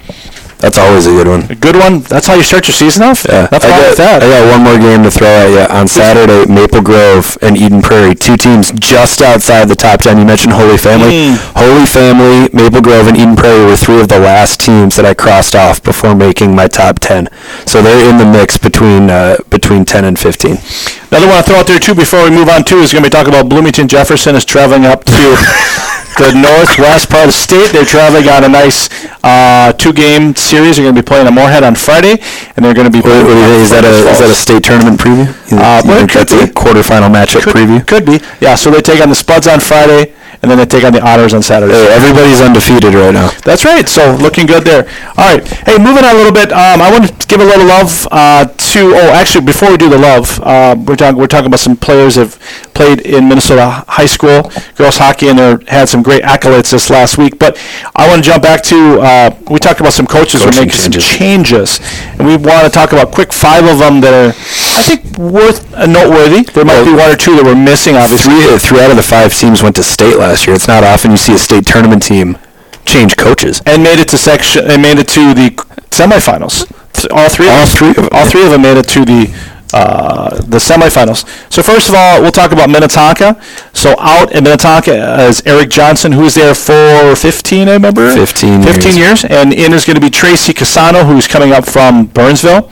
[0.63, 1.43] That's always a good one.
[1.51, 2.01] A good one.
[2.07, 3.27] That's how you start your season off?
[3.29, 4.23] Yeah, That's I got, with that.
[4.23, 6.47] I got one more game to throw at you on Saturday.
[6.47, 10.19] Maple Grove and Eden Prairie, two teams just outside the top ten.
[10.19, 11.35] You mentioned Holy Family.
[11.35, 11.37] Mm.
[11.59, 15.15] Holy Family, Maple Grove, and Eden Prairie were three of the last teams that I
[15.15, 17.27] crossed off before making my top ten.
[17.67, 20.63] So they're in the mix between uh, between ten and fifteen.
[21.11, 23.11] Another one I throw out there too before we move on too is going to
[23.11, 25.13] be talking about Bloomington Jefferson is traveling up to
[26.19, 27.73] the northwest part of the state.
[27.73, 28.89] They're traveling on a nice
[29.25, 30.77] uh, two-game series.
[30.77, 32.21] They're going to be playing at Moorhead on Friday,
[32.55, 33.01] and they're going to be.
[33.01, 33.65] What, playing what do you think?
[33.65, 35.25] Is that a is that a state tournament preview?
[35.49, 36.53] You, Uh, you think could that's a be.
[36.53, 37.81] quarterfinal matchup could, preview?
[37.89, 38.21] Could be.
[38.45, 38.55] Yeah.
[38.61, 40.13] So they take on the Spuds on Friday,
[40.43, 41.73] and then they take on the Otters on Saturday.
[41.73, 43.31] Hey, everybody's undefeated right now.
[43.49, 43.89] That's right.
[43.89, 44.85] So looking good there.
[45.17, 45.41] All right.
[45.65, 46.53] Hey, moving on a little bit.
[46.53, 48.93] Um, I want to give a little love uh, to.
[48.95, 51.19] Oh, actually, before we do the love, uh, we're talking.
[51.19, 52.39] We're talking about some players that have
[52.75, 57.19] played in Minnesota high school girls hockey, and they had some great accolades this last
[57.19, 57.39] week.
[57.39, 57.59] But
[57.95, 59.01] I want to jump back to.
[59.01, 61.79] Uh, we talked about some coaches who are making some changes.
[61.79, 61.81] changes,
[62.19, 65.73] and we want to talk about quick five of them that are, I think, worth
[65.75, 66.43] uh, noteworthy.
[66.43, 68.35] There might be one or two that we're missing, obviously.
[68.41, 70.57] Three, three out of the five teams went to state last year.
[70.57, 72.39] It's not often you see a state tournament team
[72.85, 73.63] change coaches.
[73.67, 75.51] and made it to section and made it to the
[75.93, 76.67] semifinals.
[76.93, 79.05] Th- All three, All of them, three of all three of them made it to
[79.05, 79.33] the
[79.75, 81.25] uh, the semifinals.
[81.51, 83.41] So first of all, we'll talk about Minnetonka.
[83.73, 88.13] So out at Minnetonka is Eric Johnson, who was there for 15, I remember.
[88.15, 89.25] 15 15 years.
[89.25, 92.69] And in is going to be Tracy Casano, who's coming up from Burnsville.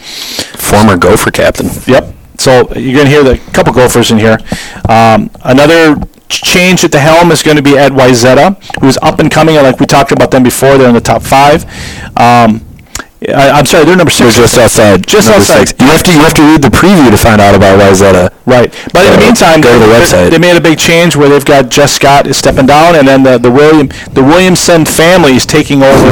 [0.58, 1.70] Former Gopher captain.
[1.86, 2.14] Yep.
[2.38, 4.38] So you're going to hear the couple Gophers in here.
[4.88, 5.96] Um, another
[6.28, 9.56] change at the helm is going to be Ed Wayzata, who's up and coming.
[9.56, 11.64] Like we talked about them before, they're in the top five.
[12.16, 12.66] Um,
[13.28, 14.36] I, I'm sorry, they're number They're six.
[14.36, 15.06] just outside.
[15.06, 15.68] Just outside.
[15.68, 15.80] six.
[15.80, 18.32] You have to you have to read the preview to find out about Wayzata.
[18.46, 18.72] Right.
[18.94, 20.30] But in the Uh, meantime, go to the website.
[20.30, 23.22] They made a big change where they've got Jess Scott is stepping down, and then
[23.22, 26.08] the, the William the Williamson family is taking over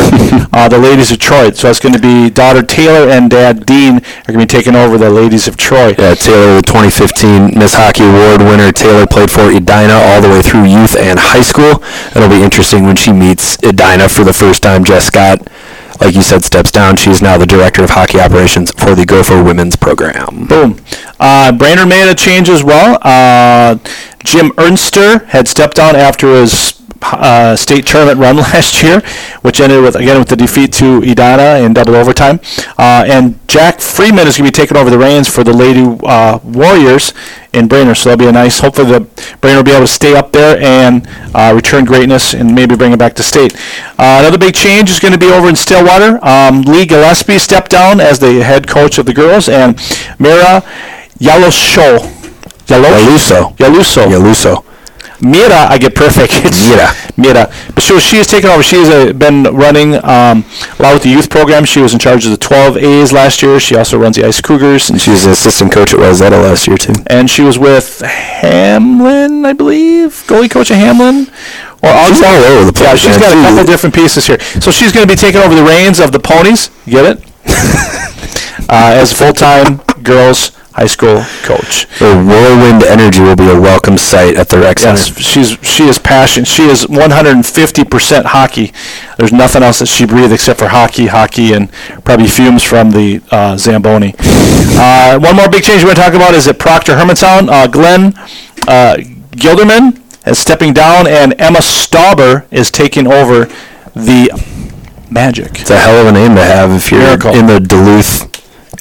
[0.53, 1.51] uh, the ladies of Troy.
[1.53, 4.77] So it's going to be daughter Taylor and dad Dean are going to be taking
[4.77, 5.95] over the ladies of Troy.
[5.99, 8.71] Yeah, Taylor, the 2015 Miss Hockey Award winner.
[8.71, 11.83] Taylor played for Edina all the way through youth and high school.
[12.15, 14.85] It'll be interesting when she meets Edina for the first time.
[14.85, 15.39] Jess Scott,
[16.01, 16.97] like you said, steps down.
[16.97, 20.47] She's now the director of hockey operations for the Gopher women's program.
[20.47, 20.79] Boom.
[21.19, 22.99] Uh, Brainerd made a change as well.
[23.03, 23.79] Uh,
[24.25, 29.01] Jim Ernster had stepped down after his uh, state tournament run last year,
[29.43, 32.41] which ended with again with the defeat to Edina in double overtime.
[32.79, 35.85] Uh, and Jack Freeman is going to be taking over the reins for the Lady
[36.05, 37.13] uh, Warriors
[37.53, 37.97] in Brainerd.
[37.97, 38.61] So that'll be a nice.
[38.61, 39.01] Hopefully, the
[39.41, 42.93] Brainerd will be able to stay up there and uh, return greatness and maybe bring
[42.93, 43.55] it back to state.
[43.99, 46.19] Uh, another big change is going to be over in Stillwater.
[46.25, 49.77] Um, Lee Gillespie stepped down as the head coach of the girls, and
[50.19, 50.63] Mira
[51.19, 51.99] Yalosho.
[52.69, 53.57] Yaluso.
[53.57, 54.07] Yaluso.
[54.07, 54.68] Yaluso.
[55.21, 56.33] Mira, I get perfect.
[56.45, 56.89] It's Mira.
[57.17, 57.53] Mira.
[57.75, 58.63] But she, she has taken over.
[58.63, 60.45] She has uh, been running um,
[60.79, 61.65] a lot with the youth program.
[61.65, 63.59] She was in charge of the 12 A's last year.
[63.59, 64.91] She also runs the Ice Cougars.
[64.91, 66.95] And she was an assistant coach at Rosetta last year, too.
[67.09, 71.29] And she was with Hamline, I believe, goalie coach at Hamline.
[71.83, 72.89] Or She's all over the place.
[72.89, 74.41] Yeah, she's got a couple different pieces here.
[74.41, 76.71] So she's going to be taking over the reins of the ponies.
[76.87, 77.25] Get it?
[78.69, 81.87] uh, as full-time girls high school coach.
[81.99, 85.99] The Whirlwind Energy will be a welcome sight at the rec Yes, she's she is
[85.99, 86.47] passionate.
[86.47, 88.73] She is 150% hockey.
[89.17, 91.71] There's nothing else that she breathes except for hockey, hockey, and
[92.05, 94.15] probably fumes from the uh, Zamboni.
[94.21, 97.49] Uh, one more big change we're going to talk about is at Proctor Hermantown.
[97.49, 98.15] Uh, Glenn
[98.69, 98.97] uh,
[99.33, 103.47] Gilderman is stepping down, and Emma Stauber is taking over
[103.95, 104.31] the
[105.11, 105.61] Magic.
[105.61, 107.35] It's a hell of a name to have if you're Miracle.
[107.35, 108.29] in the Duluth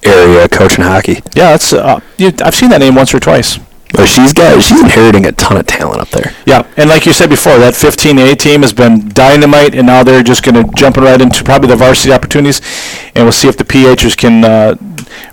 [0.03, 1.15] area coaching hockey.
[1.35, 3.59] Yeah, that's uh, I've seen that name once or twice.
[3.93, 6.35] But she's got she's inheriting a ton of talent up there.
[6.45, 10.23] Yeah, and like you said before, that 15A team has been dynamite, and now they're
[10.23, 12.61] just going to jump right into probably the varsity opportunities,
[13.15, 14.75] and we'll see if the PHers can uh,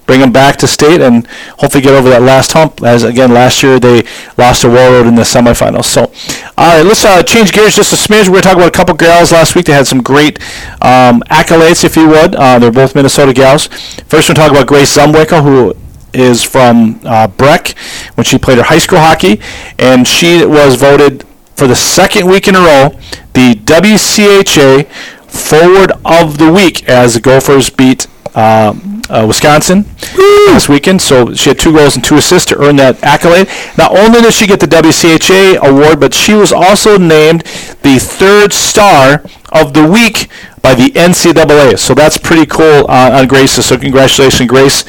[0.07, 1.27] bring them back to state and
[1.59, 2.83] hopefully get over that last hump.
[2.83, 5.87] As again, last year they lost to Warroad in the semifinals.
[5.87, 6.13] So,
[6.57, 8.29] all right, let's uh, change gears just a smidge.
[8.29, 10.39] We're going to talk about a couple gals last week that had some great
[10.83, 12.35] um, accolades, if you would.
[12.35, 13.67] Uh, they're both Minnesota gals.
[14.07, 15.75] First, we'll talk about Grace Zumwinkle, who
[16.15, 17.77] is from uh, Breck
[18.15, 19.41] when she played her high school hockey,
[19.79, 21.25] and she was voted
[21.55, 22.91] for the second week in a row
[23.35, 24.87] the WCHA
[25.27, 31.03] Forward of the Week as the Gophers beat um, uh, Wisconsin this weekend.
[31.03, 33.49] So she had two goals and two assists to earn that accolade.
[33.77, 37.43] Not only did she get the WCHA award, but she was also named
[37.83, 40.29] the third star of the week
[40.63, 41.79] by the NCAA.
[41.79, 43.53] So that's pretty cool uh, on Grace.
[43.53, 44.85] So congratulations, Grace,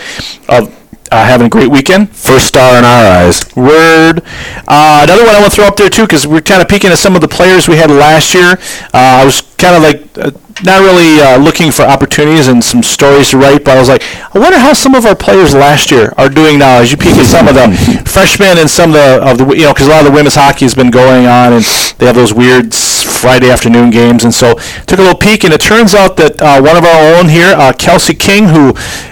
[0.47, 0.73] of
[1.15, 2.09] uh, having a great weekend.
[2.09, 3.55] First star in our eyes.
[3.55, 4.21] Word.
[4.67, 6.91] Uh, another one I want to throw up there too, because we're kind of peeking
[6.91, 8.57] at some of the players we had last year.
[8.93, 10.31] Uh, I was kind of like uh,
[10.63, 14.03] not really uh, looking for opportunities and some stories to write, but I was like,
[14.33, 16.79] I wonder how some of our players last year are doing now.
[16.79, 17.67] As you peek at some of the
[18.05, 20.35] freshmen and some of the of the you know, because a lot of the women's
[20.35, 21.63] hockey has been going on, and
[21.97, 24.55] they have those weird Friday afternoon games, and so
[24.87, 27.53] took a little peek, and it turns out that uh, one of our own here,
[27.55, 28.69] uh, Kelsey King, who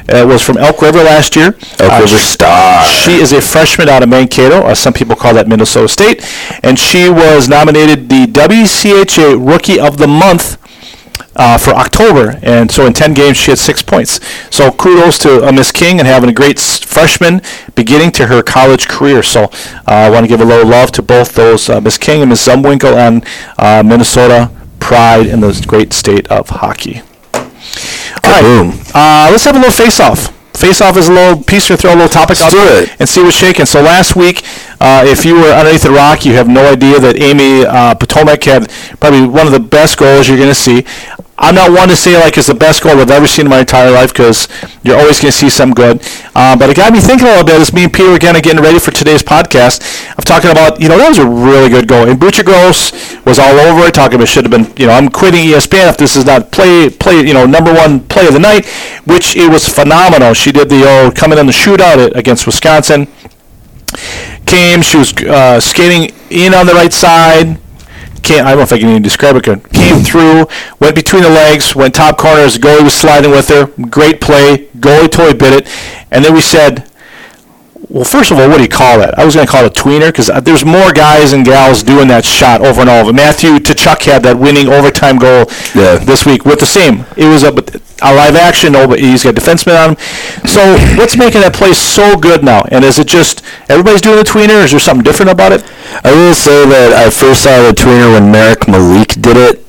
[0.07, 2.85] uh, was from Elk River last year, Elk uh, River Star.
[2.85, 6.23] she is a freshman out of Mankato, or some people call that Minnesota State,
[6.63, 10.62] and she was nominated the WCHA Rookie of the Month
[11.35, 14.19] uh, for October, and so in 10 games she had six points.
[14.49, 17.41] So kudos to uh, Miss King and having a great s- freshman
[17.75, 19.23] beginning to her college career.
[19.23, 19.49] So uh,
[19.87, 22.47] I want to give a little love to both those uh, Miss King and Miss
[22.47, 23.25] Zumwinkle and
[23.57, 27.01] uh, Minnesota pride in the great state of hockey.
[28.23, 30.32] All right, uh, let's have a little face-off.
[30.63, 33.35] Face-off is a little piece to throw a little topic out Let's and see what's
[33.35, 33.65] shaking.
[33.65, 34.43] So last week,
[34.79, 38.45] uh, if you were underneath the rock, you have no idea that Amy uh, Potomak
[38.45, 38.71] had
[39.01, 40.85] probably one of the best goals you're going to see.
[41.43, 43.59] I'm not one to say like it's the best goal I've ever seen in my
[43.59, 44.47] entire life because
[44.81, 46.01] you're always going to see some good.
[46.33, 48.63] Uh, but it got me thinking a little bit as me and Peter again getting
[48.63, 50.07] ready for today's podcast.
[50.09, 52.07] I'm talking about, you know, that was a really good goal.
[52.07, 55.45] And Buchagros was all over it, talking about should have been, you know, I'm quitting
[55.45, 58.65] ESPN if this is not play, play, you know, number one play of the night,
[59.03, 60.33] which it was phenomenal.
[60.33, 63.07] She did the old coming in the shootout against Wisconsin
[64.45, 64.81] came.
[64.81, 67.59] She was uh, skating in on the right side.
[68.23, 69.43] Came, I don't know if I can even describe it.
[69.43, 70.47] Came through,
[70.79, 72.57] went between the legs, went top corners.
[72.57, 73.67] Goalie was sliding with her.
[73.89, 74.69] Great play.
[74.77, 75.67] Goalie totally bit it.
[76.09, 76.89] And then we said,
[77.89, 79.17] well, first of all, what do you call that?
[79.19, 81.83] I was going to call it a tweener because uh, there's more guys and gals
[81.83, 83.11] doing that shot over and over.
[83.13, 85.97] Matthew Tkachuk had that winning overtime goal Yeah.
[85.97, 87.05] this week with the same.
[87.17, 87.49] It was a,
[88.01, 88.75] a live action.
[88.75, 89.97] Oh, but he's got defenseman on him.
[90.47, 90.61] So
[90.97, 92.63] what's making that play so good now?
[92.71, 94.61] And is it just everybody's doing the tweener?
[94.61, 95.63] Or is there something different about it?
[96.03, 99.59] I will say that I first saw the tweener when Marek Malik did it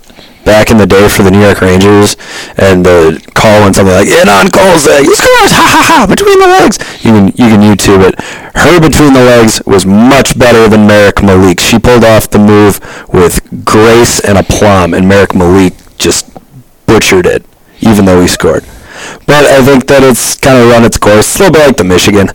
[0.44, 2.16] back in the day for the New York Rangers,
[2.56, 5.52] and the call went something like "In on Kolzig, he scores!
[5.52, 6.06] Ha ha ha!
[6.06, 8.14] Between the legs." You can you can YouTube it.
[8.56, 11.60] Her between the legs was much better than Marek Malik.
[11.60, 12.80] She pulled off the move
[13.12, 16.30] with grace and aplomb, and Marek Malik just
[16.86, 17.44] butchered it,
[17.80, 18.64] even though he scored.
[19.26, 21.36] But I think that it's kind of run its course.
[21.36, 22.28] A little bit like the Michigan.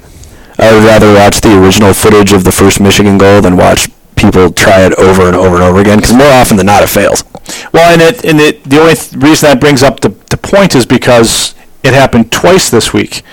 [0.59, 3.87] I would rather watch the original footage of the first Michigan goal than watch
[4.19, 6.89] people try it over and over and over again because more often than not it
[6.89, 7.23] fails.
[7.73, 10.75] Well, and it and it the only th- reason that brings up the, the point
[10.75, 13.23] is because it happened twice this week.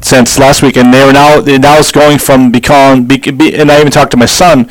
[0.00, 3.80] Since last week, and they're now now it's going from become be, be, and I
[3.80, 4.70] even talked to my son,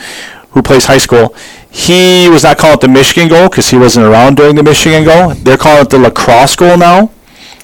[0.52, 1.36] who plays high school.
[1.70, 5.04] He was not calling it the Michigan goal because he wasn't around during the Michigan
[5.04, 5.34] goal.
[5.34, 7.08] They're calling it the lacrosse goal now,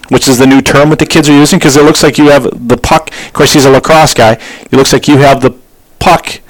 [0.10, 2.30] which is the new term that the kids are using because it looks like you
[2.30, 3.10] have the puck.
[3.28, 4.34] Of course, he's a lacrosse guy.
[4.34, 5.58] It looks like you have the
[6.00, 6.41] puck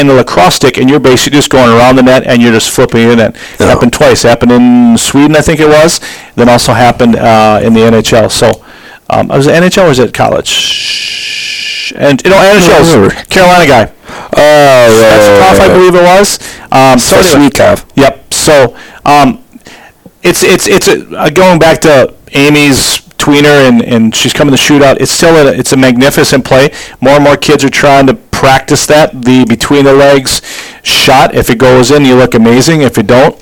[0.00, 2.70] in the lacrosse stick, and you're basically just going around the net and you're just
[2.70, 3.20] flipping it in.
[3.20, 4.22] It happened twice.
[4.22, 6.00] happened in Sweden, I think it was.
[6.34, 8.30] Then also happened uh, in the NHL.
[8.30, 8.64] So,
[9.10, 11.92] um, I was it NHL or was it college?
[11.96, 13.92] And you know, NHL Carolina guy.
[14.08, 16.38] Oh, yeah, That's yeah, tough, yeah, I believe it was.
[16.72, 17.82] Um, so anyway.
[17.96, 18.32] Yep.
[18.32, 19.44] So um,
[20.22, 24.60] it's it's it's a, uh, going back to Amy's tweener and, and she's coming to
[24.60, 25.00] shootout.
[25.00, 26.70] It's still a, it's a magnificent play.
[27.00, 30.40] More and more kids are trying to practice that the between the legs
[30.82, 31.34] shot.
[31.34, 32.80] If it goes in, you look amazing.
[32.82, 33.34] If it don't,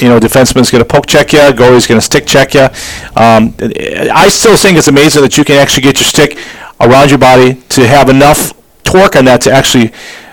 [0.00, 2.68] you know, defenseman's going to poke check you, goalie's going to stick check you.
[3.14, 6.38] Um, I still think it's amazing that you can actually get your stick
[6.80, 8.52] around your body to have enough
[8.84, 9.92] torque on that to actually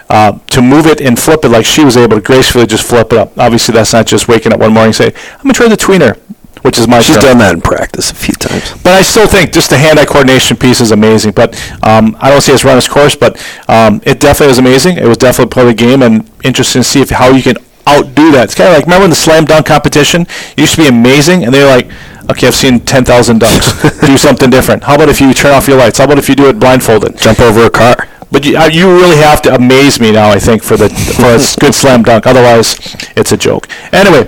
[0.09, 3.11] uh, to move it and flip it like she was able to gracefully just flip
[3.11, 3.37] it up.
[3.37, 6.17] Obviously, that's not just waking up one morning and say, "I'm gonna try the tweener,"
[6.63, 8.73] which is my She's done that in practice a few times.
[8.84, 11.32] But I still think just the hand-eye coordination piece is amazing.
[11.32, 14.97] But um, I don't see it's run its course, but um, it definitely was amazing.
[14.97, 17.58] It was definitely part of the game, and interesting to see if how you can
[17.88, 18.45] outdo that.
[18.45, 21.43] It's kind of like remember when the slam dunk competition it used to be amazing,
[21.43, 21.91] and they were like,
[22.32, 23.99] "Okay, I've seen ten thousand dunks.
[24.08, 24.84] do something different.
[24.84, 25.97] How about if you turn off your lights?
[25.97, 28.08] How about if you do it blindfolded?" Jump over a car.
[28.32, 31.36] But you, uh, you really have to amaze me now, I think, for the for
[31.36, 32.26] a good slam dunk.
[32.26, 32.78] Otherwise,
[33.15, 33.67] it's a joke.
[33.91, 34.28] Anyway,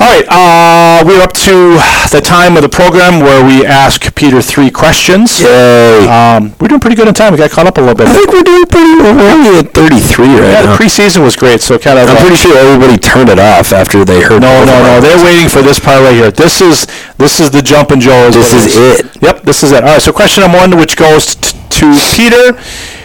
[0.00, 1.76] all right, uh, we're up to
[2.08, 5.40] the time of the program where we ask Peter three questions.
[5.42, 6.08] Yay.
[6.08, 7.32] Um, we're doing pretty good in time.
[7.32, 8.08] We got caught up a little bit.
[8.08, 9.12] I think we're doing pretty well.
[9.14, 12.08] We're only at 33 right Yeah, the preseason was great, so kind of.
[12.08, 14.40] I'm uh, pretty sure everybody turned it off after they heard.
[14.40, 15.00] no, no, no.
[15.04, 16.30] They're waiting for this part right here.
[16.30, 16.86] This is
[17.18, 18.30] this is the jump and Joe.
[18.30, 19.22] This is it.
[19.22, 19.84] Yep, this is it.
[19.84, 20.02] All right.
[20.02, 22.58] So question number one, which goes t- to Peter.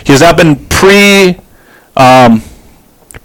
[0.05, 1.39] He's not been pre.
[1.97, 2.41] Um,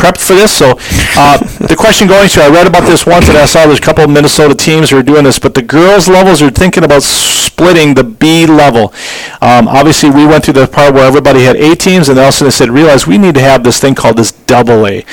[0.00, 0.50] prepped for this.
[0.56, 0.72] So
[1.20, 1.36] uh,
[1.68, 4.02] the question going to, I read about this once and I saw there's a couple
[4.04, 7.92] of Minnesota teams who are doing this, but the girls levels are thinking about splitting
[7.94, 8.94] the B level.
[9.42, 12.46] Um, obviously, we went through the part where everybody had A teams, and then also
[12.46, 15.04] they said, realize we need to have this thing called this double A.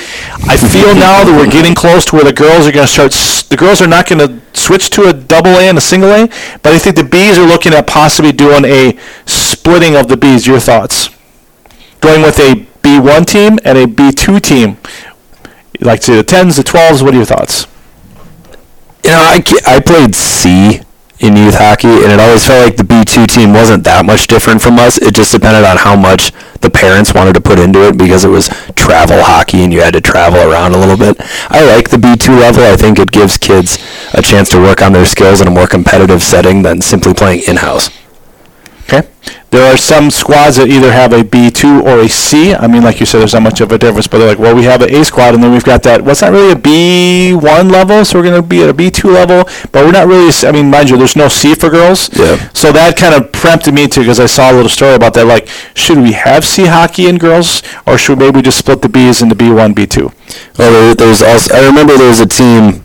[0.48, 3.12] I feel now that we're getting close to where the girls are going to start,
[3.12, 6.10] s- the girls are not going to switch to a double A and a single
[6.10, 6.26] A,
[6.62, 10.46] but I think the Bs are looking at possibly doing a splitting of the Bs.
[10.46, 11.10] Your thoughts?
[12.00, 14.78] going with a B1 team and a B2 team.
[15.78, 17.02] You like to see the 10s, the 12s.
[17.02, 17.66] What are your thoughts?
[19.04, 20.80] You know, I, I played C
[21.20, 24.62] in youth hockey, and it always felt like the B2 team wasn't that much different
[24.62, 24.96] from us.
[24.96, 28.28] It just depended on how much the parents wanted to put into it because it
[28.28, 31.16] was travel hockey and you had to travel around a little bit.
[31.50, 32.62] I like the B2 level.
[32.62, 33.78] I think it gives kids
[34.14, 37.42] a chance to work on their skills in a more competitive setting than simply playing
[37.46, 37.90] in-house.
[38.84, 39.06] Okay.
[39.50, 42.54] There are some squads that either have a B2 or a C.
[42.54, 44.54] I mean, like you said, there's not much of a difference, but they're like, well,
[44.54, 46.02] we have an A squad, and then we've got that.
[46.02, 49.04] What's well, not really a B1 level, so we're going to be at a B2
[49.04, 50.30] level, but we're not really.
[50.46, 52.10] I mean, mind you, there's no C for girls.
[52.14, 52.50] Yeah.
[52.52, 55.24] So that kind of prompted me to, because I saw a little story about that.
[55.26, 58.88] Like, should we have C hockey in girls, or should we maybe just split the
[58.88, 60.58] Bs into B1, B2?
[60.58, 61.54] Well, there, there's also.
[61.54, 62.84] I remember there was a team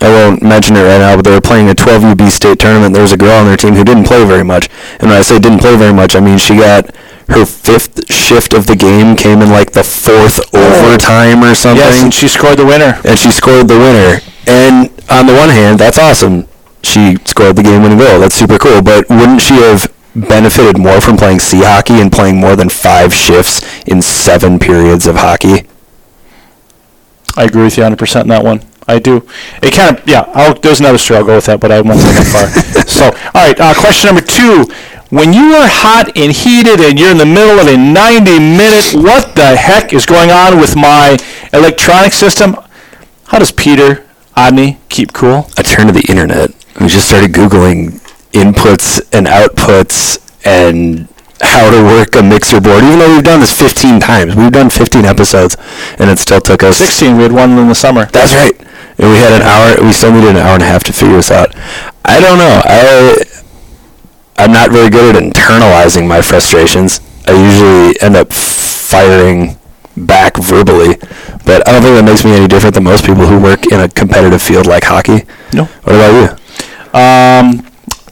[0.00, 2.92] I won't mention it right now, but they were playing a 12UB state tournament.
[2.92, 4.68] There was a girl on their team who didn't play very much.
[5.00, 6.94] And when I say didn't play very much, I mean she got
[7.28, 10.86] her fifth shift of the game came in like the fourth oh.
[10.86, 11.84] overtime or something.
[11.84, 13.00] Yes, and she scored the winner.
[13.04, 14.20] And she scored the winner.
[14.46, 16.46] And on the one hand, that's awesome.
[16.82, 18.20] She scored the game-winning goal.
[18.20, 18.80] That's super cool.
[18.80, 23.12] But wouldn't she have benefited more from playing C hockey and playing more than five
[23.12, 25.66] shifts in seven periods of hockey?
[27.36, 28.60] I agree with you 100% on that one.
[28.88, 29.26] I do.
[29.62, 31.18] It kind of, yeah, I'll, there's another story.
[31.18, 32.46] I'll go with that, but I won't go that far.
[32.86, 34.64] so, all right, uh, question number two.
[35.10, 38.92] When you are hot and heated and you're in the middle of a 90 minute,
[38.94, 41.16] what the heck is going on with my
[41.52, 42.56] electronic system?
[43.26, 44.04] How does Peter
[44.36, 45.46] Odney keep cool?
[45.56, 46.50] I turned to the internet.
[46.80, 48.00] We just started Googling
[48.32, 51.08] inputs and outputs and
[51.40, 52.84] how to work a mixer board.
[52.84, 55.56] Even though we've done this 15 times, we've done 15 episodes,
[55.98, 57.16] and it still took us 16.
[57.16, 58.06] We had one in the summer.
[58.06, 58.56] That's right
[58.98, 59.84] and we had an hour.
[59.84, 61.54] We still needed an hour and a half to figure this out.
[62.04, 62.62] I don't know.
[62.64, 63.24] I
[64.38, 67.00] I'm not very good at internalizing my frustrations.
[67.26, 69.58] I usually end up firing
[69.96, 70.96] back verbally,
[71.44, 73.80] but I don't think that makes me any different than most people who work in
[73.80, 75.24] a competitive field like hockey.
[75.52, 75.64] No.
[75.64, 76.98] What about you?
[76.98, 77.66] Um,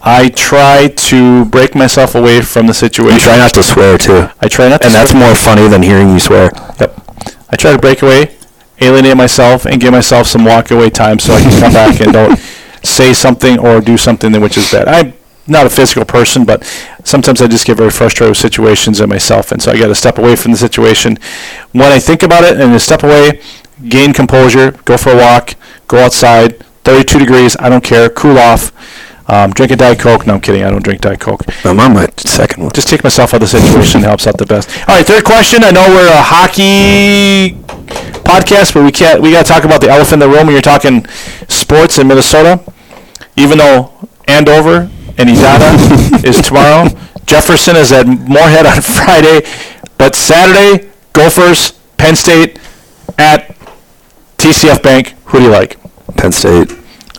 [0.07, 3.15] I try to break myself away from the situation.
[3.15, 4.29] You try not to swear too.
[4.39, 6.51] I try not, and that's more funny than hearing you swear.
[6.79, 7.01] Yep.
[7.49, 8.35] I try to break away
[8.81, 12.11] alienate myself and give myself some walk away time so I can come back and
[12.11, 12.37] don't
[12.83, 14.87] say something or do something which is bad.
[14.87, 15.13] I'm
[15.47, 16.63] not a physical person, but
[17.03, 19.95] sometimes I just get very frustrated with situations and myself, and so I got to
[19.95, 21.17] step away from the situation.
[21.71, 23.41] When I think about it and I step away,
[23.87, 25.55] gain composure, go for a walk,
[25.87, 28.71] go outside, 32 degrees, I don't care, cool off
[29.27, 30.27] um, drink a Diet Coke.
[30.27, 30.63] No, I'm kidding.
[30.63, 31.41] I don't drink Diet Coke.
[31.65, 32.71] I'm on my second one.
[32.73, 34.69] Just take myself out of the situation helps out the best.
[34.87, 35.63] All right, third question.
[35.63, 37.57] I know we're a hockey
[38.23, 39.21] podcast, but we can't.
[39.21, 41.05] We got to talk about the elephant in the room when you're talking
[41.47, 42.61] sports in Minnesota.
[43.35, 43.91] Even though
[44.27, 46.87] Andover and Edina is tomorrow,
[47.25, 49.41] Jefferson is at Moorhead on Friday,
[49.97, 52.59] but Saturday, Gophers, Penn State
[53.17, 53.55] at
[54.37, 55.15] TCF Bank.
[55.25, 55.77] Who do you like?
[56.15, 56.71] Penn State.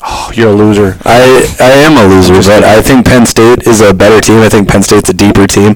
[0.07, 0.97] Oh, you're a loser.
[1.05, 4.41] I, I am a loser, but I think Penn State is a better team.
[4.41, 5.75] I think Penn State's a deeper team.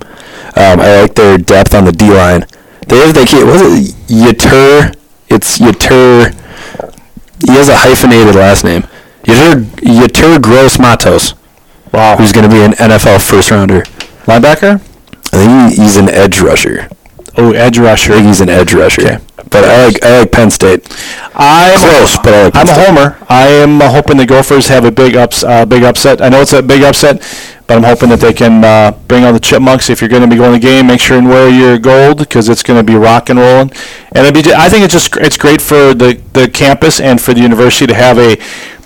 [0.56, 2.46] Um, I like their depth on the D line.
[2.88, 3.46] They have the kid.
[3.46, 4.96] Was it Yetur?
[5.28, 6.34] It's Yetur.
[7.46, 8.82] He has a hyphenated last name.
[9.22, 11.34] Yetur Yetur Gross Matos.
[11.92, 12.16] Wow.
[12.16, 13.82] Who's going to be an NFL first rounder?
[14.26, 14.80] Linebacker.
[15.32, 16.88] I think he's an edge rusher.
[17.36, 18.12] Oh, edge rusher.
[18.12, 19.02] I think he's an edge rusher.
[19.02, 19.18] Okay.
[19.50, 20.86] But I like I like Penn State.
[21.34, 22.82] I'm close, but I like I'm State.
[22.82, 23.18] a homer.
[23.28, 26.20] I am uh, hoping the Gophers have a big ups, uh, big upset.
[26.20, 27.20] I know it's a big upset,
[27.66, 29.90] but I'm hoping that they can uh, bring on the Chipmunks.
[29.90, 32.18] If you're going to be going to the game, make sure and wear your gold
[32.18, 33.72] because it's going to be rock and rolling.
[34.12, 37.32] And it'd be, I think it's just it's great for the the campus and for
[37.34, 38.36] the university to have a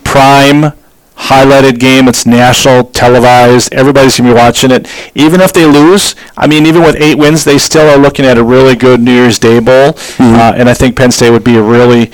[0.04, 0.72] prime
[1.16, 2.08] highlighted game.
[2.08, 3.72] It's national televised.
[3.72, 4.88] Everybody's gonna be watching it.
[5.14, 8.38] Even if they lose, I mean, even with eight wins, they still are looking at
[8.38, 9.92] a really good New Year's Day bowl.
[9.92, 10.34] Mm-hmm.
[10.34, 12.10] Uh, and I think Penn State would be a really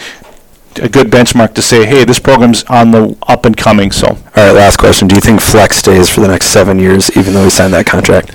[0.77, 3.91] a good benchmark to say, hey, this program's on the up and coming.
[3.91, 7.15] So, all right, last question: Do you think Fleck stays for the next seven years,
[7.17, 8.31] even though he signed that contract?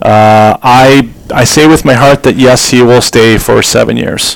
[0.00, 4.34] Uh, I I say with my heart that yes, he will stay for seven years.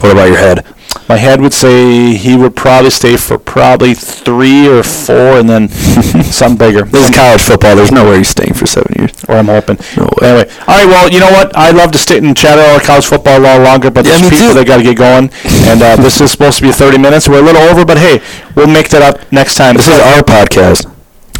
[0.00, 0.66] What about your head?
[1.08, 5.68] My head would say he would probably stay for probably three or four, and then
[6.24, 6.82] something bigger.
[6.82, 7.76] This is college football.
[7.76, 9.12] There's no way he's staying for seven years.
[9.28, 9.78] Or I'm hoping.
[9.96, 10.28] No way.
[10.28, 10.86] Anyway, all right.
[10.86, 11.56] Well, you know what?
[11.56, 14.30] I'd love to stay and chat about college football a lot longer, but yeah, there's
[14.30, 14.54] people too.
[14.54, 15.30] that got to get going,
[15.68, 17.28] and uh, this is supposed to be 30 minutes.
[17.28, 18.20] We're a little over, but hey,
[18.54, 19.76] we'll make that up next time.
[19.76, 20.92] This is our podcast.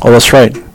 [0.02, 0.65] Oh, that's right.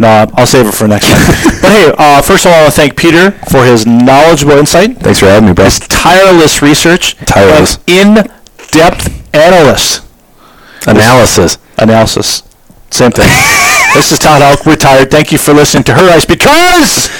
[0.00, 1.26] No, I'll save it for next time.
[1.60, 4.96] but hey, uh, first of all, I want to thank Peter for his knowledgeable insight.
[4.96, 5.66] Thanks for having me, bro.
[5.66, 7.16] His tireless research.
[7.26, 7.78] Tireless.
[7.86, 8.14] In
[8.72, 10.00] depth analysis.
[10.86, 11.58] Analysis.
[11.76, 12.42] Analysis.
[12.88, 13.28] Same thing.
[13.94, 15.10] this is Todd Elk, retired.
[15.10, 17.10] Thank you for listening to Her Ice because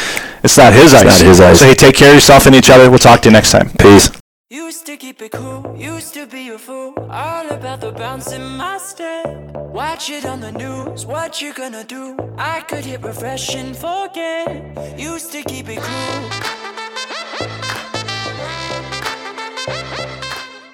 [0.43, 1.20] it's not his it's ice.
[1.20, 1.59] not his ice.
[1.59, 2.89] So hey, take care of yourself and each other.
[2.89, 3.68] We'll talk to you next time.
[3.78, 4.11] Peace.
[4.53, 6.92] Used to keep it cool, used to be a fool.
[7.09, 9.55] All about the bounce in my step.
[9.55, 12.16] Watch it on the news, what you gonna do?
[12.36, 14.98] I could hit refresh and forget.
[14.98, 16.51] Used to keep it cool.